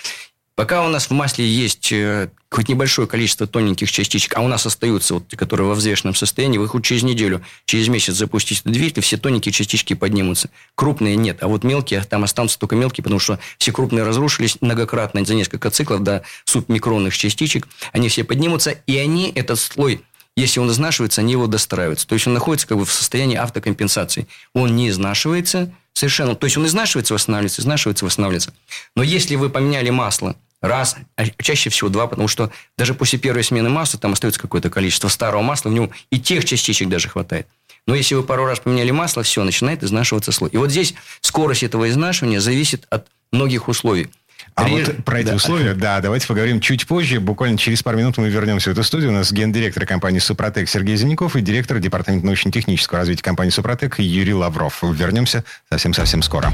[0.55, 4.65] Пока у нас в масле есть э, хоть небольшое количество тоненьких частичек, а у нас
[4.67, 9.17] остаются, вот, которые во взвешенном состоянии, вы хоть через неделю, через месяц запустите двигатель, все
[9.17, 10.51] тоненькие частички поднимутся.
[10.75, 15.25] Крупные нет, а вот мелкие, там останутся только мелкие, потому что все крупные разрушились многократно
[15.25, 17.67] за несколько циклов до субмикронных частичек.
[17.91, 20.03] Они все поднимутся, и они, этот слой
[20.35, 22.07] если он изнашивается, они его достраиваются.
[22.07, 24.27] То есть он находится как бы в состоянии автокомпенсации.
[24.53, 26.35] Он не изнашивается совершенно.
[26.35, 28.53] То есть он изнашивается, восстанавливается, изнашивается, восстанавливается.
[28.95, 33.43] Но если вы поменяли масло раз, а чаще всего два, потому что даже после первой
[33.43, 37.47] смены масла там остается какое-то количество старого масла, в нем и тех частичек даже хватает.
[37.86, 40.49] Но если вы пару раз поменяли масло, все, начинает изнашиваться слой.
[40.52, 44.10] И вот здесь скорость этого изнашивания зависит от многих условий.
[44.56, 44.88] А Реж...
[44.88, 45.36] вот про эти да.
[45.36, 47.19] условия, да, давайте поговорим чуть позже.
[47.19, 49.10] Буквально через пару минут мы вернемся в эту студию.
[49.10, 54.34] У нас гендиректор компании «Супротек» Сергей Зеленяков и директор департамента научно-технического развития компании «Супротек» Юрий
[54.34, 54.82] Лавров.
[54.82, 56.54] Вернемся совсем-совсем скоро.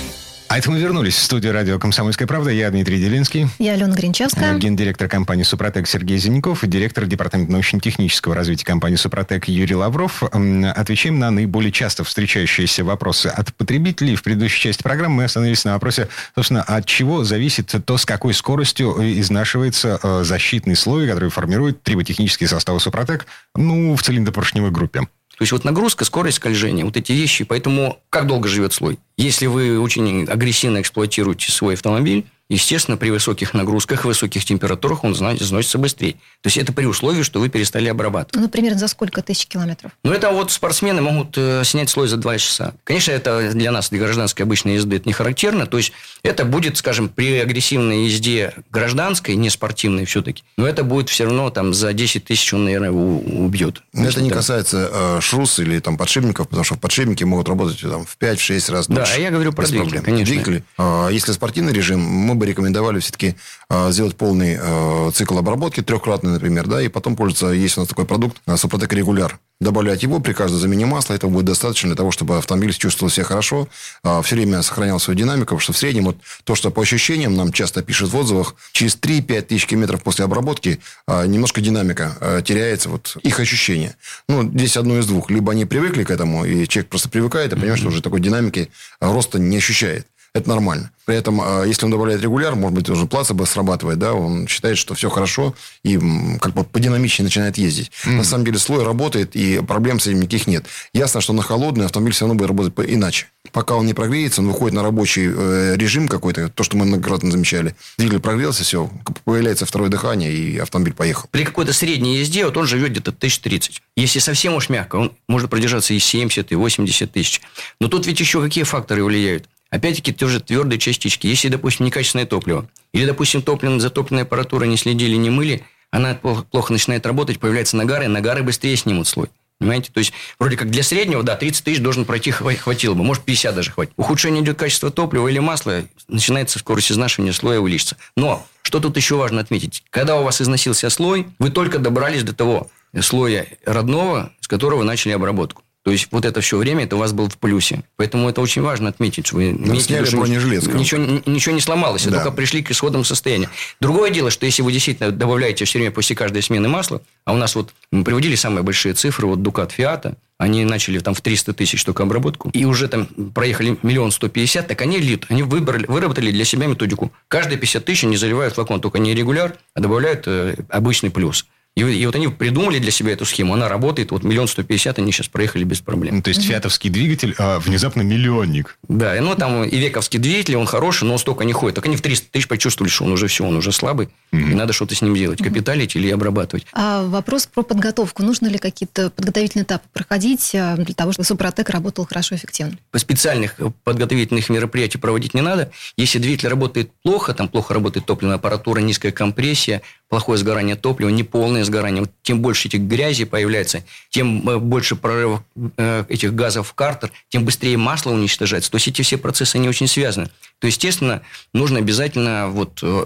[0.51, 2.49] А это мы вернулись в студию радио «Комсомольская правда».
[2.49, 3.47] Я Дмитрий Делинский.
[3.57, 4.55] Я Алена Гринчевская.
[4.55, 10.21] Э, гендиректор компании «Супротек» Сергей Зеленяков и директор департамента научно-технического развития компании «Супротек» Юрий Лавров.
[10.23, 14.17] Отвечаем на наиболее часто встречающиеся вопросы от потребителей.
[14.17, 18.33] В предыдущей части программы мы остановились на вопросе, собственно, от чего зависит то, с какой
[18.33, 25.07] скоростью изнашивается э, защитный слой, который формирует триботехнические составы «Супротек», ну, в цилиндропоршневой группе.
[25.41, 27.45] То есть вот нагрузка, скорость скольжения, вот эти вещи.
[27.45, 28.99] Поэтому как долго живет слой?
[29.21, 35.77] Если вы очень агрессивно эксплуатируете свой автомобиль, естественно, при высоких нагрузках, высоких температурах он износится
[35.77, 36.13] быстрее.
[36.41, 38.43] То есть это при условии, что вы перестали обрабатывать.
[38.43, 39.91] Ну, примерно за сколько тысяч километров?
[40.03, 42.73] Ну, это вот спортсмены могут э, снять слой за 2 часа.
[42.83, 45.65] Конечно, это для нас, для гражданской обычной езды, это не характерно.
[45.65, 51.09] То есть это будет, скажем, при агрессивной езде гражданской, не спортивной все-таки, но это будет
[51.09, 53.81] все равно там за 10 тысяч он, наверное, убьет.
[53.93, 54.35] Но это не да.
[54.35, 58.87] касается э, шрус или там подшипников, потому что подшипники могут работать там, в 5-6 раз
[58.87, 59.10] дольше.
[59.10, 60.03] Да, а я говорю про двигатель, проблем.
[60.03, 60.33] конечно.
[60.33, 63.35] Двигатели, э, если спортивный режим, мы бы рекомендовали все-таки
[63.69, 67.89] э, сделать полный э, цикл обработки, трехкратный, например, да, и потом пользоваться, есть у нас
[67.89, 69.39] такой продукт, Супротек Регуляр.
[69.61, 71.13] Добавлять его при каждой замене масла.
[71.13, 73.69] Это будет достаточно для того, чтобы автомобиль чувствовал себя хорошо,
[74.03, 77.35] а, все время сохранял свою динамику, потому что в среднем вот то, что по ощущениям
[77.35, 82.41] нам часто пишут в отзывах, через 3-5 тысяч километров после обработки а, немножко динамика а,
[82.41, 83.95] теряется, вот их ощущение.
[84.27, 85.29] Ну, здесь одно из двух.
[85.29, 88.69] Либо они привыкли к этому, и человек просто привыкает, и понимает, что уже такой динамики
[88.99, 90.07] роста не ощущает.
[90.33, 90.91] Это нормально.
[91.05, 94.77] При этом, а, если он добавляет регуляр, может быть, уже плацебо срабатывает, да, он считает,
[94.77, 95.99] что все хорошо, и
[96.39, 97.91] как бы подинамичнее начинает ездить.
[98.05, 98.11] Mm-hmm.
[98.11, 100.65] На самом деле слой работает, и проблем с этим никаких нет.
[100.93, 103.27] Ясно, что на холодный автомобиль все равно будет работать иначе.
[103.51, 107.29] Пока он не прогреется, он выходит на рабочий э, режим какой-то, то, что мы многократно
[107.29, 107.75] замечали.
[107.97, 108.89] Двигатель прогрелся, все,
[109.25, 111.27] появляется второе дыхание, и автомобиль поехал.
[111.31, 113.81] При какой-то средней езде вот он живет где-то 1030.
[113.97, 117.41] Если совсем уж мягко, он может продержаться и 70, и 80 тысяч.
[117.81, 119.49] Но тут ведь еще какие факторы влияют?
[119.71, 121.27] Опять-таки, тоже твердые частички.
[121.27, 126.73] Если, допустим, некачественное топливо, или, допустим, топливо, затопленная аппаратура не следили, не мыли, она плохо,
[126.73, 129.29] начинает работать, появляются нагары, нагары быстрее снимут слой.
[129.59, 129.91] Понимаете?
[129.93, 133.03] То есть, вроде как для среднего, да, 30 тысяч должен пройти, хватило бы.
[133.03, 133.93] Может, 50 даже хватит.
[133.95, 137.95] Ухудшение идет качество топлива или масла, начинается скорость изнашивания слоя увеличится.
[138.17, 139.83] Но, что тут еще важно отметить?
[139.89, 145.13] Когда у вас износился слой, вы только добрались до того слоя родного, с которого начали
[145.13, 145.63] обработку.
[145.83, 147.83] То есть, вот это все время это у вас было в плюсе.
[147.95, 150.71] Поэтому это очень важно отметить, что вы да, сняли бронежилет.
[150.73, 152.17] Ничего, ничего не сломалось, да.
[152.17, 153.49] только пришли к исходному состоянию.
[153.79, 157.37] Другое дело, что если вы действительно добавляете все время после каждой смены масла, а у
[157.37, 161.53] нас вот мы приводили самые большие цифры, вот Дукат Фиата, они начали там в 300
[161.53, 165.85] тысяч только обработку, и уже там проехали миллион сто пятьдесят, так они льют, они выбрали,
[165.85, 167.11] выработали для себя методику.
[167.27, 171.45] Каждые 50 тысяч они заливают флакон, только не регуляр, а добавляют э, обычный плюс.
[171.75, 174.99] И, и вот они придумали для себя эту схему, она работает, вот миллион сто пятьдесят
[174.99, 176.17] они сейчас проехали без проблем.
[176.17, 178.77] Ну, то есть, фиатовский двигатель а, внезапно миллионник.
[178.89, 181.75] Да, ну, там и вековский двигатель, он хороший, но он столько не ходит.
[181.75, 184.51] Так они в 300 тысяч почувствовали, что он уже все, он уже слабый, mm-hmm.
[184.51, 186.65] и надо что-то с ним делать, капиталить или обрабатывать.
[186.73, 188.21] А вопрос про подготовку.
[188.21, 192.77] Нужно ли какие-то подготовительные этапы проходить а, для того, чтобы Супротек работал хорошо, эффективно?
[192.91, 193.55] По специальных
[193.85, 195.71] подготовительных мероприятий проводить не надо.
[195.95, 201.60] Если двигатель работает плохо, там плохо работает топливная аппаратура, низкая компрессия, плохое сгорание топлива, неполное
[201.65, 202.01] сгорание.
[202.01, 205.41] Вот тем больше этих грязи появляется, тем э, больше прорывов
[205.77, 208.71] э, этих газов в картер, тем быстрее масло уничтожается.
[208.71, 210.29] То есть эти все процессы, они очень связаны.
[210.59, 211.21] То, естественно,
[211.53, 213.05] нужно обязательно вот э,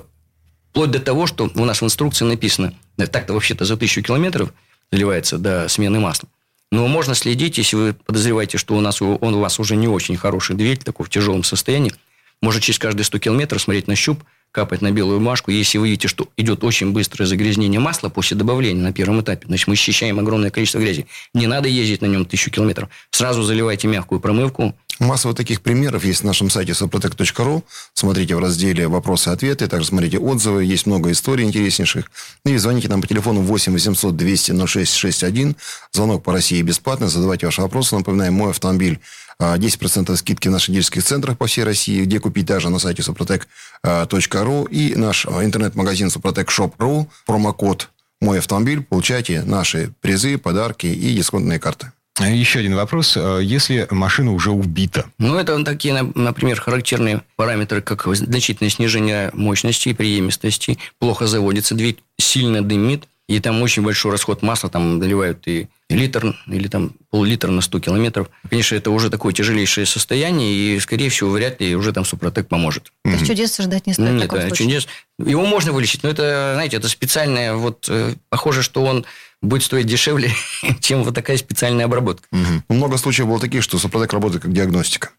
[0.71, 4.53] вплоть до того, что у нас в инструкции написано, так-то вообще-то за тысячу километров
[4.91, 6.29] заливается до смены масла.
[6.71, 10.17] Но можно следить, если вы подозреваете, что у нас он у вас уже не очень
[10.17, 11.93] хороший двигатель, такой в тяжелом состоянии,
[12.41, 14.23] можно через каждые 100 километров смотреть на щуп,
[14.55, 15.51] капать на белую бумажку.
[15.51, 19.67] Если вы видите, что идет очень быстрое загрязнение масла после добавления на первом этапе, значит,
[19.67, 21.07] мы счищаем огромное количество грязи.
[21.33, 22.87] Не надо ездить на нем тысячу километров.
[23.11, 24.73] Сразу заливайте мягкую промывку.
[24.99, 27.63] Масса вот таких примеров есть на нашем сайте soprotec.ru.
[27.93, 29.67] Смотрите в разделе «Вопросы и ответы».
[29.67, 30.63] Также смотрите отзывы.
[30.63, 32.09] Есть много историй интереснейших.
[32.45, 35.57] И звоните нам по телефону 8 800 200 0661.
[35.91, 37.09] Звонок по России бесплатный.
[37.09, 37.93] Задавайте ваши вопросы.
[37.97, 39.01] Напоминаем, мой автомобиль
[39.39, 43.01] 10% а, скидки в наших дилерских центрах по всей России, где купить даже на сайте
[43.01, 47.89] suprotec.ru и наш а, интернет-магазин suprotec.shop.ru, промокод
[48.21, 51.91] «Мой автомобиль», получайте наши призы, подарки и дисконтные карты.
[52.17, 53.17] А еще один вопрос.
[53.17, 55.05] Если машина уже убита?
[55.17, 62.03] Ну, это такие, например, характерные параметры, как значительное снижение мощности и преемистости, плохо заводится, двигатель
[62.17, 67.49] сильно дымит, и там очень большой расход масла, там доливают и литр или там пол-литра
[67.51, 68.29] на 100 километров.
[68.49, 72.91] Конечно, это уже такое тяжелейшее состояние, и, скорее всего, вряд ли уже там Супротек поможет.
[73.03, 74.87] То есть чудес ждать не стоит Нет, да, чудес.
[75.17, 79.05] Его можно вылечить, но это, знаете, это специальное, вот, э, похоже, что он
[79.45, 80.31] будет стоить дешевле,
[80.79, 82.27] чем вот такая специальная обработка.
[82.31, 82.75] Угу.
[82.75, 85.09] Много случаев было таких, что Супротек работает как диагностика.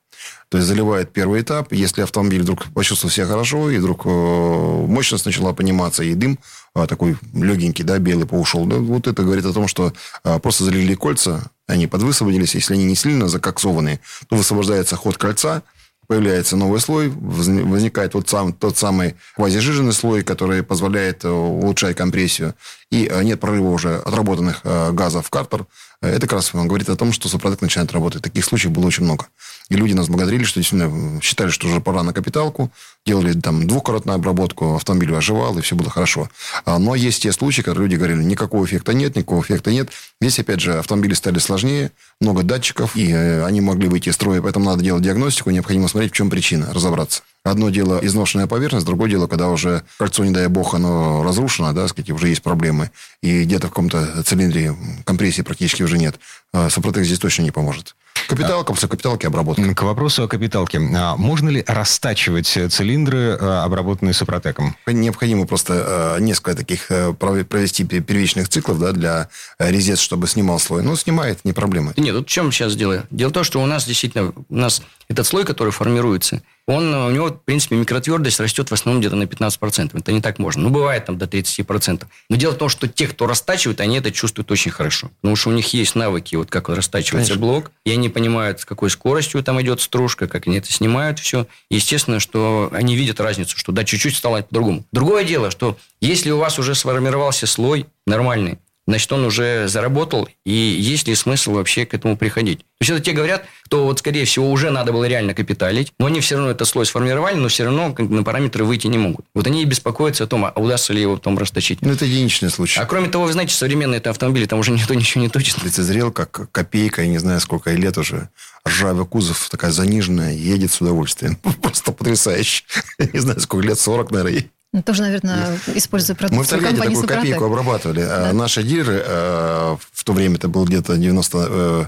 [0.48, 1.72] То есть заливает первый этап.
[1.72, 6.38] Если автомобиль вдруг почувствовал себя хорошо, и вдруг э, мощность начала пониматься, и дым
[6.74, 10.64] а, такой легенький, да, белый поушел, да, вот это говорит о том, что а, просто
[10.64, 12.54] залили кольца, они подвысвободились.
[12.54, 15.62] Если они не сильно закоксованные, то высвобождается ход кольца,
[16.06, 22.54] появляется новый слой, возникает вот сам, тот самый квазижиженный слой, который позволяет э, улучшать компрессию,
[22.90, 25.66] и э, нет прорыва уже отработанных газов в картер,
[26.00, 28.22] это как раз говорит о том, что Супротек начинает работать.
[28.22, 29.26] Таких случаев было очень много.
[29.68, 32.70] И люди нас благодарили, что действительно считали, что уже пора на капиталку,
[33.04, 36.30] делали там двухкратную обработку, автомобиль оживал, и все было хорошо.
[36.64, 39.90] А, но есть те случаи, когда люди говорили, никакого эффекта нет, никакого эффекта нет.
[40.20, 44.40] Здесь, опять же, автомобили стали сложнее, много датчиков, и э, они могли выйти из строя,
[44.40, 47.22] поэтому надо делать диагностику, необходимо смотреть, в чем причина, разобраться.
[47.46, 51.86] Одно дело изношенная поверхность, другое дело, когда уже кольцо, не дай бог, оно разрушено, да,
[51.86, 52.90] сказать, уже есть проблемы,
[53.22, 56.16] и где-то в каком-то цилиндре компрессии практически уже нет.
[56.52, 57.94] А Супротек здесь точно не поможет.
[58.28, 59.72] Капиталка, после капиталки обработка.
[59.72, 60.80] К вопросу о капиталке.
[60.96, 64.74] А можно ли растачивать цилиндры, обработанные Супротеком?
[64.84, 69.28] Необходимо просто несколько таких провести первичных циклов да, для
[69.60, 70.82] резец, чтобы снимал слой.
[70.82, 71.92] Ну, снимает, не проблема.
[71.96, 73.04] Нет, вот в чем сейчас дело?
[73.12, 77.10] Дело в том, что у нас действительно, у нас этот слой, который формируется, он, у
[77.10, 79.96] него, в принципе, микротвердость растет в основном где-то на 15%.
[79.96, 80.64] Это не так можно.
[80.64, 82.06] Ну, бывает там до 30%.
[82.28, 85.10] Но дело в том, что те, кто растачивает, они это чувствуют очень хорошо.
[85.20, 87.46] Потому что у них есть навыки, вот как растачивается Конечно.
[87.46, 87.70] блок.
[87.84, 91.46] И они понимают, с какой скоростью там идет стружка, как они это снимают все.
[91.70, 94.84] Естественно, что они видят разницу, что да, чуть-чуть стало по-другому.
[94.90, 100.52] Другое дело, что если у вас уже сформировался слой нормальный, значит, он уже заработал, и
[100.52, 102.60] есть ли смысл вообще к этому приходить?
[102.60, 106.06] То есть, это те говорят, кто, вот, скорее всего, уже надо было реально капиталить, но
[106.06, 109.24] они все равно этот слой сформировали, но все равно на параметры выйти не могут.
[109.34, 111.80] Вот они и беспокоятся о том, а удастся ли его потом расточить.
[111.82, 112.78] Ну, это единичный случай.
[112.80, 115.62] А кроме того, вы знаете, современные это автомобили, там уже никто ничего не точит.
[115.64, 118.28] Лицезрел, как копейка, я не знаю, сколько лет уже,
[118.66, 121.36] ржавый кузов, такая заниженная, едет с удовольствием.
[121.62, 122.64] Просто потрясающе.
[123.12, 124.44] Не знаю, сколько лет, 40, наверное,
[124.76, 127.16] ну, тоже, наверное, используя продукцию Мы в Тольятти такую Супротек.
[127.16, 128.00] копейку обрабатывали.
[128.00, 128.32] А да.
[128.34, 131.46] Наши дилеры, э, в то время это был где-то 90...
[131.48, 131.86] Э,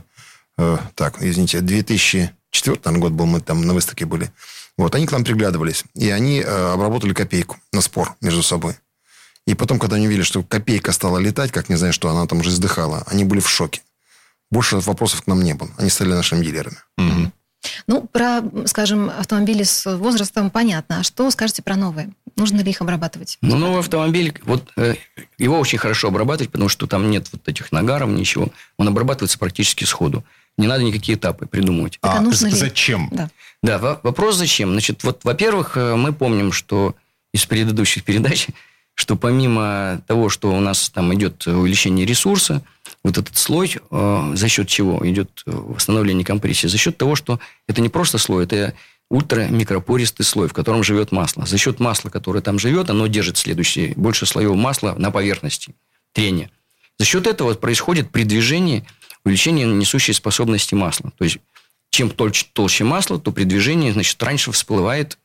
[0.57, 4.33] э, так, извините, 2004 год был, мы там на выставке были.
[4.79, 5.85] Вот, они к нам приглядывались.
[5.97, 8.75] И они обработали копейку на спор между собой.
[9.47, 12.39] И потом, когда они увидели, что копейка стала летать, как не знаю, что она там
[12.39, 13.83] уже издыхала, они были в шоке.
[14.51, 15.69] Больше вопросов к нам не было.
[15.77, 16.79] Они стали нашими дилерами.
[16.97, 17.33] Угу.
[17.87, 21.01] Ну, про, скажем, автомобили с возрастом понятно.
[21.01, 22.11] А что скажете про новые?
[22.37, 23.39] Нужно ли их обрабатывать?
[23.41, 24.95] Ну, новый автомобиль, вот э,
[25.39, 28.49] его очень хорошо обрабатывать, потому что там нет вот этих нагаров, ничего.
[28.77, 30.25] Он обрабатывается практически сходу.
[30.57, 31.99] Не надо никакие этапы придумывать.
[32.03, 32.53] А, а нужно ли?
[32.53, 33.09] зачем?
[33.13, 33.31] Да.
[33.63, 34.73] да, вопрос зачем.
[34.73, 36.95] Значит, вот, во-первых, э, мы помним, что
[37.33, 38.49] из предыдущих передач,
[38.95, 42.63] что помимо того, что у нас там идет увеличение ресурса,
[43.09, 46.67] вот этот слой, э, за счет чего идет восстановление компрессии?
[46.67, 48.75] За счет того, что это не просто слой, это
[49.11, 51.47] ультрамикропористый слой, в котором живет масло.
[51.47, 55.75] За счет масла, которое там живет, оно держит следующий, больше слоев масла на поверхности,
[56.13, 56.51] трения.
[56.99, 58.85] За счет этого происходит при движении
[59.25, 61.13] увеличение несущей способности масла.
[61.17, 61.39] То есть,
[61.91, 65.19] чем толще, толще масло, то при движении, значит, раньше всплывает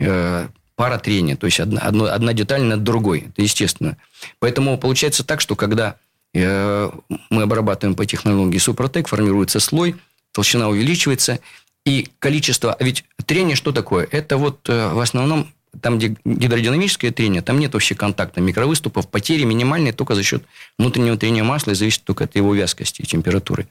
[0.00, 1.36] э, пара трения.
[1.36, 3.26] То есть, одна, одна деталь над другой.
[3.28, 3.96] Это естественно.
[4.38, 6.05] Поэтому получается так, что когда э,
[6.38, 9.96] мы обрабатываем по технологии Супротек, формируется слой,
[10.32, 11.40] толщина увеличивается,
[11.84, 12.74] и количество...
[12.74, 14.08] А ведь трение что такое?
[14.10, 15.48] Это вот э, в основном
[15.80, 19.08] там, где гидродинамическое трение, там нет вообще контакта микровыступов.
[19.08, 20.42] Потери минимальные только за счет
[20.78, 23.68] внутреннего трения масла и зависит только от его вязкости и температуры.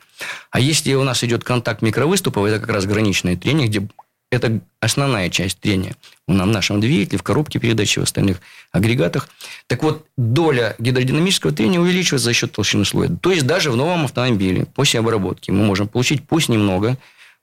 [0.52, 3.88] А если у нас идет контакт микровыступов, это как раз граничное трение, где
[4.36, 5.96] это основная часть трения
[6.28, 9.30] в нашем двигателе, в коробке передачи, в остальных агрегатах.
[9.68, 13.10] Так вот, доля гидродинамического трения увеличивается за счет толщины слоя.
[13.10, 16.98] То есть, даже в новом автомобиле после обработки мы можем получить, пусть немного,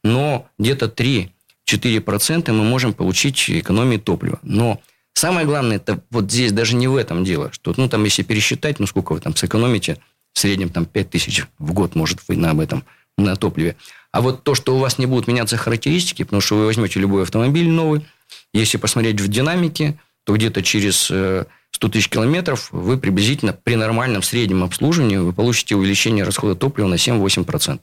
[0.04, 4.38] но где-то 3-4% мы можем получить экономии топлива.
[4.42, 4.80] Но
[5.14, 8.80] самое главное, это вот здесь даже не в этом дело, что, ну, там, если пересчитать,
[8.80, 9.98] ну, сколько вы там сэкономите,
[10.32, 12.84] в среднем там 5 тысяч в год, может, вы на об этом,
[13.18, 13.76] на топливе.
[14.12, 17.22] А вот то, что у вас не будут меняться характеристики, потому что вы возьмете любой
[17.22, 18.06] автомобиль новый,
[18.52, 24.22] если посмотреть в динамике, то где-то через 100 э, тысяч километров вы приблизительно при нормальном
[24.22, 27.80] среднем обслуживании вы получите увеличение расхода топлива на 7-8%.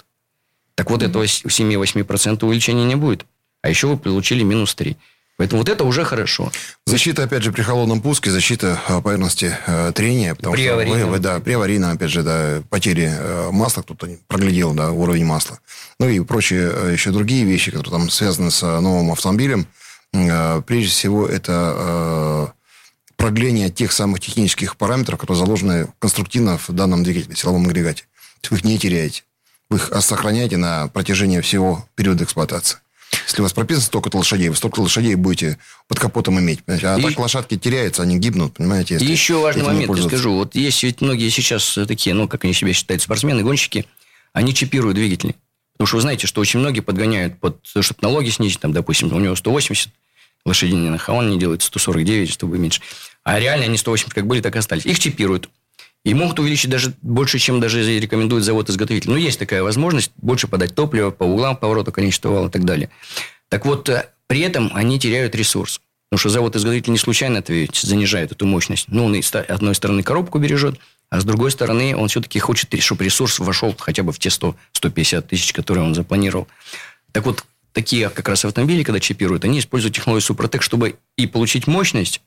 [0.75, 3.25] Так вот, этого 7-8% увеличения не будет.
[3.61, 4.95] А еще вы получили минус 3.
[5.39, 6.51] Поэтому вот это уже хорошо.
[6.85, 10.35] Защита, опять же, при холодном пуске, защита э, поверхности э, трения.
[10.35, 11.11] Потому при что аварийном.
[11.11, 15.61] Вы, да, при аварийном, опять же, да, потери э, масла, кто-то проглядел, да, уровень масла.
[15.97, 19.65] Ну и прочие э, еще другие вещи, которые там связаны с э, новым автомобилем.
[20.11, 22.53] Э, прежде всего, это
[23.15, 28.03] продление тех самых технических параметров, которые заложены конструктивно в данном двигателе, силовом агрегате.
[28.49, 29.23] Вы их не теряете
[29.69, 32.79] вы их сохраняете на протяжении всего периода эксплуатации.
[33.25, 36.59] Если у вас прописано столько лошадей, вы столько лошадей будете под капотом иметь.
[36.67, 37.01] А и...
[37.01, 38.97] так лошадки теряются, они гибнут, понимаете?
[38.97, 40.33] И еще важный момент, я скажу.
[40.33, 43.85] Вот есть ведь многие сейчас такие, ну, как они себя считают, спортсмены, гонщики,
[44.33, 45.35] они чипируют двигатели.
[45.73, 49.19] Потому что вы знаете, что очень многие подгоняют, под, чтобы налоги снизить, там, допустим, у
[49.19, 49.89] него 180
[50.45, 52.81] лошадиных, а он не делает 149, чтобы меньше.
[53.23, 54.85] А реально они 180 как были, так и остались.
[54.85, 55.49] Их чипируют.
[56.05, 59.09] И могут увеличить даже больше, чем даже рекомендует завод-изготовитель.
[59.09, 62.89] Но есть такая возможность больше подать топливо по углам поворота конечного вала и так далее.
[63.49, 65.81] Так вот, э, при этом они теряют ресурс.
[66.09, 68.85] Потому что завод-изготовитель не случайно занижает эту мощность.
[68.87, 73.03] Ну, он с одной стороны коробку бережет, а с другой стороны он все-таки хочет, чтобы
[73.03, 76.47] ресурс вошел хотя бы в те 100-150 тысяч, которые он запланировал.
[77.11, 81.67] Так вот, такие как раз автомобили, когда чипируют, они используют технологию Супротек, чтобы и получить
[81.67, 82.21] мощность,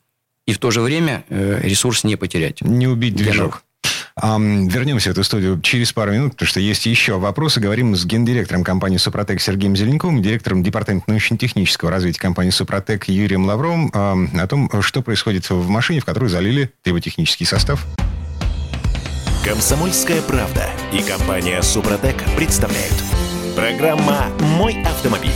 [0.46, 2.60] и в то же время э, ресурс не потерять.
[2.62, 3.62] Не убить движок.
[4.14, 7.60] Вернемся в эту студию через пару минут, потому что есть еще вопросы.
[7.60, 13.90] Говорим с гендиректором компании «Супротек» Сергеем Зеленковым, директором департамента научно-технического развития компании «Супротек» Юрием Лавровым
[13.94, 17.86] о том, что происходит в машине, в которую залили триботехнический состав.
[19.44, 22.94] Комсомольская правда и компания «Супротек» представляют.
[23.56, 25.32] Программа «Мой автомобиль».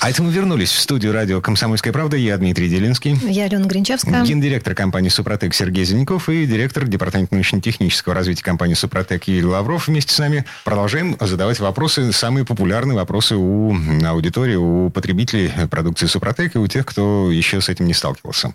[0.00, 2.16] А это мы вернулись в студию радио «Комсомольская правда».
[2.16, 3.18] Я Дмитрий Делинский.
[3.28, 4.24] Я Алена Гринчевская.
[4.24, 10.14] Гендиректор компании «Супротек» Сергей Зеленков и директор департамента научно-технического развития компании «Супротек» Юрий Лавров вместе
[10.14, 10.46] с нами.
[10.64, 16.86] Продолжаем задавать вопросы, самые популярные вопросы у аудитории, у потребителей продукции «Супротек» и у тех,
[16.86, 18.54] кто еще с этим не сталкивался.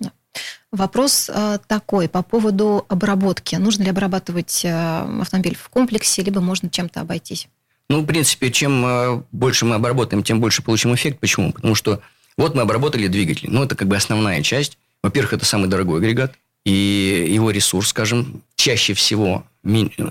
[0.72, 3.56] Вопрос э, такой по поводу обработки.
[3.56, 7.48] Нужно ли обрабатывать э, автомобиль в комплексе, либо можно чем-то обойтись?
[7.90, 11.20] Ну, в принципе, чем э, больше мы обработаем, тем больше получим эффект.
[11.20, 11.52] Почему?
[11.52, 12.02] Потому что
[12.38, 13.50] вот мы обработали двигатель.
[13.52, 14.78] Ну, это как бы основная часть.
[15.04, 16.34] Во-первых, это самый дорогой агрегат.
[16.66, 19.46] И его ресурс, скажем, чаще всего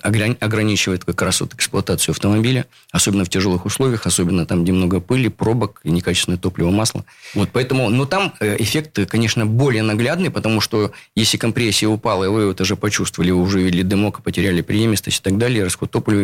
[0.03, 5.29] ограничивает как раз вот эксплуатацию автомобиля, особенно в тяжелых условиях, особенно там, где много пыли,
[5.29, 7.05] пробок и некачественное топливо, масло.
[7.35, 12.29] Вот, поэтому, но там э, эффект, конечно, более наглядный, потому что если компрессия упала, и
[12.29, 16.21] вы это же почувствовали, вы уже видели дымок, потеряли преемистость и так далее, расход топлива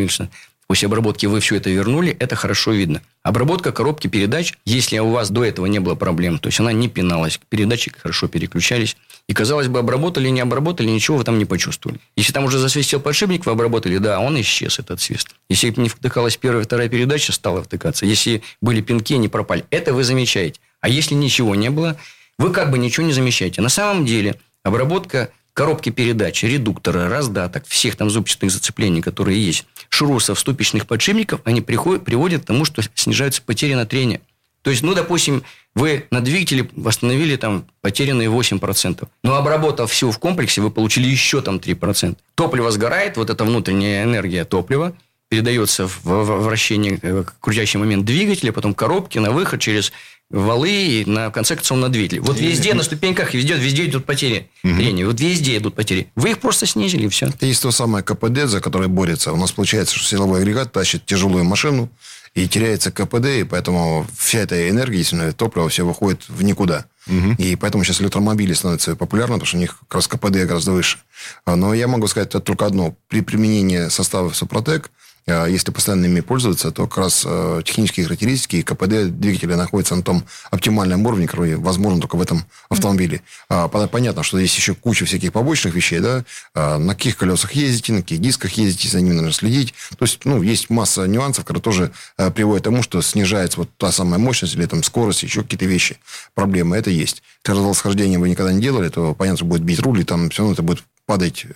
[0.71, 3.03] После обработки вы все это вернули, это хорошо видно.
[3.25, 6.89] Обработка коробки передач, если у вас до этого не было проблем, то есть она не
[6.89, 8.97] пиналась, передачи хорошо переключались.
[9.27, 11.99] И, казалось бы, обработали, не обработали, ничего вы там не почувствовали.
[12.14, 15.31] Если там уже засвистел подшипник, вы обработали, да, он исчез, этот свист.
[15.49, 18.07] Если не втыкалась первая, вторая передача, стала втыкаться.
[18.07, 19.64] Если были пинки, они пропали.
[19.71, 20.61] Это вы замечаете.
[20.81, 21.97] А если ничего не было,
[22.39, 23.61] вы как бы ничего не замечаете.
[23.61, 30.40] На самом деле, обработка коробки передач, редуктора, раздаток, всех там зубчатых зацеплений, которые есть, шрусов,
[30.40, 34.22] ступичных подшипников, они приходят, приводят к тому, что снижаются потери на трение.
[34.62, 35.42] То есть, ну, допустим,
[35.74, 39.06] вы на двигателе восстановили там потерянные 8%.
[39.22, 42.16] Но обработав все в комплексе, вы получили еще там 3%.
[42.36, 44.94] Топливо сгорает, вот эта внутренняя энергия топлива,
[45.31, 49.93] передается в вращение, э, крутящий момент двигателя, потом коробки на выход через
[50.28, 52.18] валы и на конце концов на двигатель.
[52.20, 54.74] Вот везде на ступеньках везде, везде идут потери угу.
[54.74, 55.07] трения.
[55.07, 56.09] Вот везде идут потери.
[56.16, 57.26] Вы их просто снизили, и все.
[57.26, 59.33] Это есть то самое КПД, за которое борется.
[59.33, 61.89] У нас получается, что силовой агрегат тащит тяжелую машину,
[62.35, 66.87] и теряется КПД, и поэтому вся эта энергия, если топливо, все выходит в никуда.
[67.09, 67.35] Угу.
[67.39, 70.99] И поэтому сейчас электромобили становятся популярны, потому что у них как раз КПД гораздо выше.
[71.45, 72.95] Но я могу сказать только одно.
[73.09, 74.91] При применении состава Супротек–
[75.27, 80.03] если постоянно ими пользоваться, то как раз э, технические характеристики и КПД двигателя находятся на
[80.03, 83.23] том оптимальном уровне, который возможно только в этом автомобиле.
[83.51, 83.89] Mm-hmm.
[83.89, 88.03] Понятно, что есть еще куча всяких побочных вещей, да, а на каких колесах ездите, на
[88.03, 89.75] каких дисках ездите, за ними нужно следить.
[89.97, 93.71] То есть, ну, есть масса нюансов, которые тоже э, приводят к тому, что снижается вот
[93.77, 95.99] та самая мощность или там скорость, еще какие-то вещи.
[96.35, 97.23] Проблемы это есть.
[97.47, 100.43] Если развал вы никогда не делали, то, понятно, что будет бить руль, и там все
[100.43, 101.47] равно это будет падать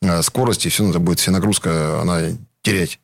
[0.00, 2.20] э, скорость, и все равно это будет вся нагрузка, она
[2.62, 3.03] терять э,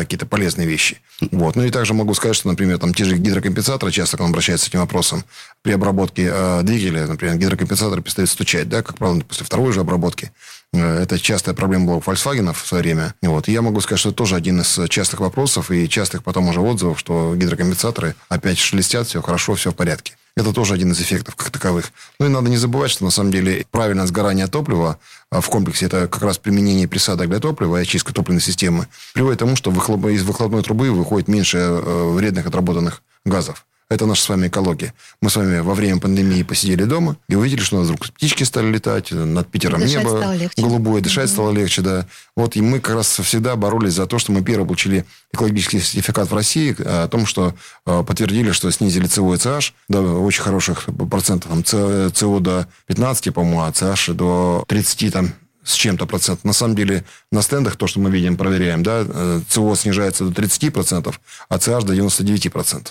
[0.00, 0.98] какие-то полезные вещи.
[1.30, 1.56] Вот.
[1.56, 4.66] Ну и также могу сказать, что, например, там те же гидрокомпенсаторы, часто к нам обращаются
[4.66, 5.24] с этим вопросом,
[5.62, 10.32] при обработке э, двигателя, например, гидрокомпенсатор перестает стучать, да, как правило, после второй же обработки.
[10.72, 13.14] Э, это частая проблема была у Volkswagen в свое время.
[13.22, 13.48] Вот.
[13.48, 16.98] Я могу сказать, что это тоже один из частых вопросов и частых потом уже отзывов,
[16.98, 20.16] что гидрокомпенсаторы опять шелестят, все хорошо, все в порядке.
[20.36, 21.92] Это тоже один из эффектов как таковых.
[22.18, 24.98] Ну и надо не забывать, что на самом деле правильное сгорание топлива
[25.30, 29.38] а, в комплексе, это как раз применение присадок для топлива и очистка топливной системы, приводит
[29.38, 29.70] к тому, что
[30.10, 33.64] из выхлопной трубы выходит меньше э, вредных отработанных газов.
[33.88, 34.92] Это наша с вами экология.
[35.20, 38.42] Мы с вами во время пандемии посидели дома и увидели, что у нас вдруг птички
[38.42, 41.32] стали летать, над Питером дышать небо голубое, дышать mm-hmm.
[41.32, 42.06] стало легче, да.
[42.34, 46.28] Вот, и мы как раз всегда боролись за то, что мы первые получили экологический сертификат
[46.28, 47.54] в России о том, что
[47.86, 51.52] э, подтвердили, что снизили СО и CH до очень хороших процентов.
[51.52, 55.32] Там, СО до 15, по-моему, а CH до 30 там,
[55.62, 56.44] с чем-то процентов.
[56.44, 60.42] На самом деле, на стендах, то, что мы видим, проверяем, да, э, СО снижается до
[60.42, 61.14] 30%,
[61.48, 62.88] а CH до 99%.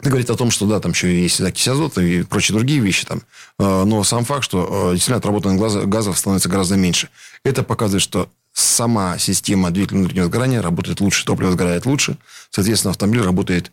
[0.00, 3.06] Это говорит о том, что да, там еще есть окись азота и прочие другие вещи
[3.06, 3.22] там.
[3.58, 7.08] А, но сам факт, что а, действительно отработанных газов становится гораздо меньше.
[7.44, 12.16] Это показывает, что сама система двигателя внутреннего сгорания работает лучше, топливо сгорает лучше.
[12.50, 13.72] Соответственно, автомобиль работает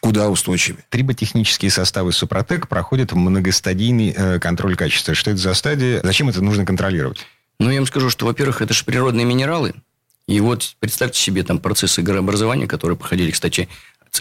[0.00, 0.84] куда устойчивее.
[0.90, 5.14] Триботехнические составы Супротек проходят многостадийный э, контроль качества.
[5.14, 6.00] Что это за стадия?
[6.02, 7.26] Зачем это нужно контролировать?
[7.60, 9.74] Ну, я вам скажу, что, во-первых, это же природные минералы.
[10.26, 13.30] И вот представьте себе там процессы горообразования, которые проходили.
[13.30, 13.68] Кстати,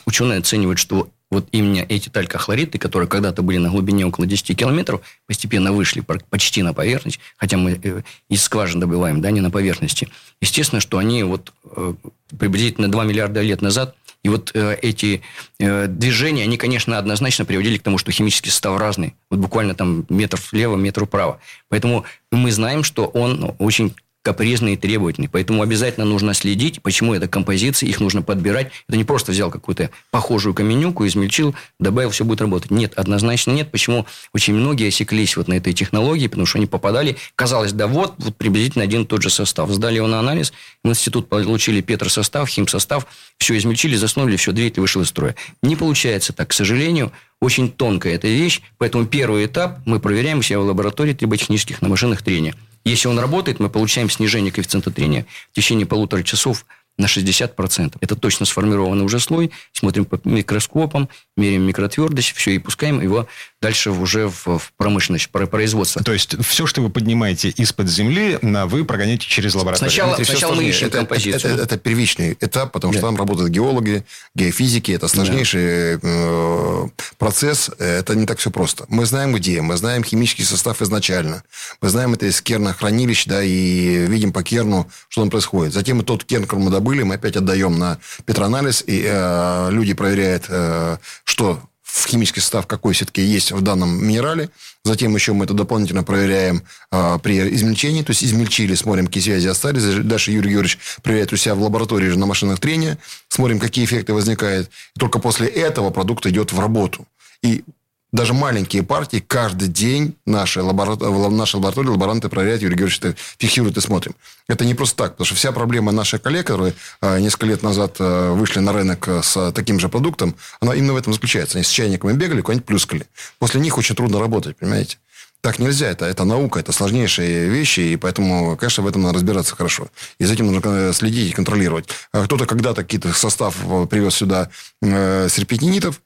[0.05, 5.01] ученые оценивают, что вот именно эти талькохлориды, которые когда-то были на глубине около 10 километров,
[5.25, 10.07] постепенно вышли почти на поверхность, хотя мы э, из скважин добываем, да, не на поверхности.
[10.41, 11.93] Естественно, что они вот э,
[12.38, 15.21] приблизительно 2 миллиарда лет назад и вот э, эти
[15.59, 19.15] движения, они, конечно, однозначно приводили к тому, что химический состав разный.
[19.30, 21.39] Вот буквально там метр влево, метр вправо.
[21.69, 23.93] Поэтому мы знаем, что он очень
[24.28, 25.30] капризные и требовательные.
[25.30, 28.73] Поэтому обязательно нужно следить, почему это композиции, их нужно подбирать.
[28.89, 32.69] Это не просто взял какую-то похожую каменюку, измельчил, добавил, все будет работать.
[32.69, 33.71] Нет, однозначно нет.
[33.71, 38.15] Почему очень многие осеклись вот на этой технологии, потому что они попадали, казалось, да вот,
[38.17, 39.69] вот приблизительно один и тот же состав.
[39.71, 40.51] Сдали его на анализ,
[40.84, 43.07] в институт получили петросостав, химсостав,
[43.38, 45.36] все измельчили, заснули, все, двигатель вышел из строя.
[45.61, 50.59] Не получается так, к сожалению, очень тонкая эта вещь, поэтому первый этап мы проверяем себя
[50.59, 52.55] в лаборатории триботехнических на машинах трения.
[52.88, 56.65] Если он работает, мы получаем снижение коэффициента трения в течение полутора часов
[56.97, 57.97] на 60%.
[57.99, 59.51] Это точно сформированный уже слой.
[59.73, 63.27] Смотрим по микроскопам, меряем микротвердость, все, и пускаем его
[63.62, 66.03] дальше уже в, в промышленность, производство.
[66.03, 69.91] То есть, все, что вы поднимаете из-под земли, вы прогоняете через лабораторию?
[69.91, 71.36] Сначала, это сначала мы ищем это, композицию.
[71.36, 72.99] Это, это, это первичный этап, потому да.
[72.99, 74.05] что там работают геологи,
[74.36, 74.91] геофизики.
[74.91, 75.99] Это сложнейший да.
[76.03, 76.88] э,
[77.18, 77.70] процесс.
[77.80, 78.86] Это не так все просто.
[78.89, 79.62] Мы знаем, где.
[79.62, 81.43] Мы знаем химический состав изначально.
[81.82, 85.74] Мы знаем это из кернохранилищ, да, и видим по керну, что там происходит.
[85.74, 89.93] Затем мы тот керн, который мы добыли, мы опять отдаем на петроанализ, и э, люди
[89.93, 91.62] проверяют, э, что
[91.97, 94.49] в химический состав какой все-таки есть в данном минерале.
[94.83, 98.03] Затем еще мы это дополнительно проверяем а, при измельчении.
[98.03, 99.83] То есть измельчили, смотрим, какие связи остались.
[100.03, 102.97] Дальше Юрий Георгиевич проверяет у себя в лаборатории на машинах трения.
[103.29, 104.69] Смотрим, какие эффекты возникают.
[104.95, 107.07] И только после этого продукт идет в работу.
[107.41, 107.63] И
[108.12, 111.10] даже маленькие партии каждый день наши, лаборатор...
[111.30, 114.16] наши лаборатории, лаборанты проверяют, Юрий Георгиевич фиксируют и смотрим.
[114.47, 117.97] Это не просто так, потому что вся проблема наших коллег, которые э, несколько лет назад
[117.99, 121.58] э, вышли на рынок э, с таким же продуктом, она именно в этом заключается.
[121.58, 123.05] Они с чайниками бегали, куда-нибудь плюскали.
[123.39, 124.97] После них очень трудно работать, понимаете?
[125.41, 129.55] Так нельзя, это, это наука, это сложнейшие вещи, и поэтому, конечно, в этом надо разбираться
[129.55, 129.88] хорошо.
[130.18, 131.89] И за этим нужно следить и контролировать.
[132.12, 133.55] Кто-то когда-то какие-то состав
[133.89, 134.49] привез сюда
[134.82, 136.01] э, серпентинитов,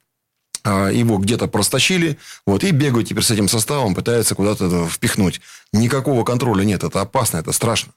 [0.66, 5.42] его где-то простащили, вот, и бегают теперь с этим составом, пытаются куда-то впихнуть.
[5.74, 7.94] Никакого контроля нет, это опасно, это страшно.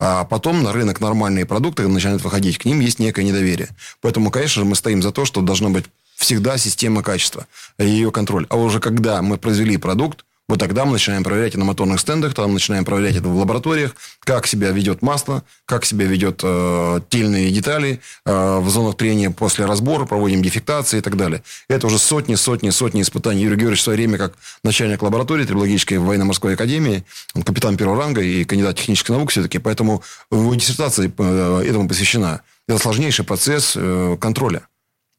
[0.00, 3.68] А потом на рынок нормальные продукты начинают выходить, к ним есть некое недоверие.
[4.00, 5.86] Поэтому, конечно же, мы стоим за то, что должна быть
[6.16, 7.46] всегда система качества,
[7.78, 8.46] ее контроль.
[8.48, 12.32] А уже когда мы произвели продукт, вот тогда мы начинаем проверять это на моторных стендах,
[12.32, 17.50] там начинаем проверять это в лабораториях, как себя ведет масло, как себя ведет э, тельные
[17.50, 21.42] детали э, в зонах трения после разбора, проводим дефектации и так далее.
[21.68, 23.42] Это уже сотни, сотни, сотни испытаний.
[23.42, 28.22] Юрий Георгиевич в свое время, как начальник лаборатории Трибологической военно-морской академии, он капитан первого ранга
[28.22, 32.40] и кандидат технических наук все-таки, поэтому его диссертация э, этому посвящена.
[32.66, 34.62] Это сложнейший процесс э, контроля.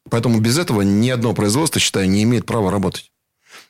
[0.09, 3.11] Поэтому без этого ни одно производство, считаю, не имеет права работать.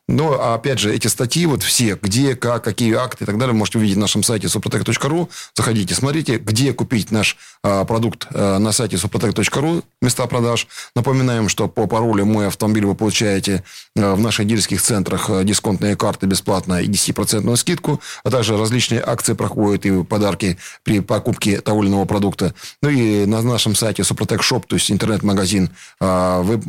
[0.10, 3.78] Но, опять же, эти статьи, вот все, где, как, какие акты и так далее, можете
[3.78, 5.30] увидеть на нашем сайте suprotec.ru.
[5.56, 10.68] Заходите, смотрите, где купить наш а, продукт а, на сайте suprotec.ru, места продаж.
[10.96, 13.64] Напоминаем, что по паролю «Мой автомобиль» вы получаете
[13.96, 19.04] а, в наших дилерских центрах а, дисконтные карты бесплатно и 10% скидку, а также различные
[19.06, 22.56] акции проходят и подарки при покупке того или иного продукта.
[22.82, 26.60] Ну и на нашем сайте Супротек Shop, то есть интернет-магазин, а, вы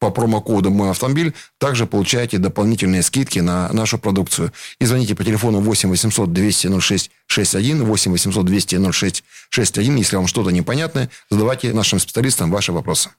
[0.00, 4.52] по промокоду «Мой автомобиль» также получаете дополнительные скидки на нашу продукцию.
[4.80, 9.96] И звоните по телефону 8 800 200 06 61, 8 800 200 06 61.
[9.96, 13.10] Если вам что-то непонятное, задавайте нашим специалистам ваши вопросы.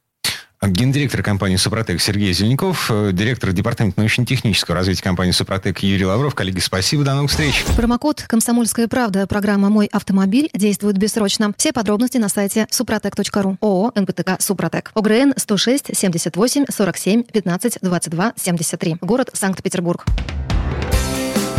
[0.64, 6.36] Гендиректор компании «Супротек» Сергей Зеленков, э, директор департамента научно-технического развития компании «Супротек» Юрий Лавров.
[6.36, 7.66] Коллеги, спасибо, до новых встреч.
[7.76, 11.52] Промокод «Комсомольская правда» программа «Мой автомобиль» действует бессрочно.
[11.58, 13.58] Все подробности на сайте супротек.ру.
[13.60, 14.92] ООО «НПТК Супротек».
[14.94, 18.98] ОГРН 106 78 47 15 22 73.
[19.02, 20.06] Город Санкт-Петербург.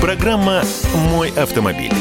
[0.01, 0.63] Программа
[1.11, 1.93] «Мой автомобиль».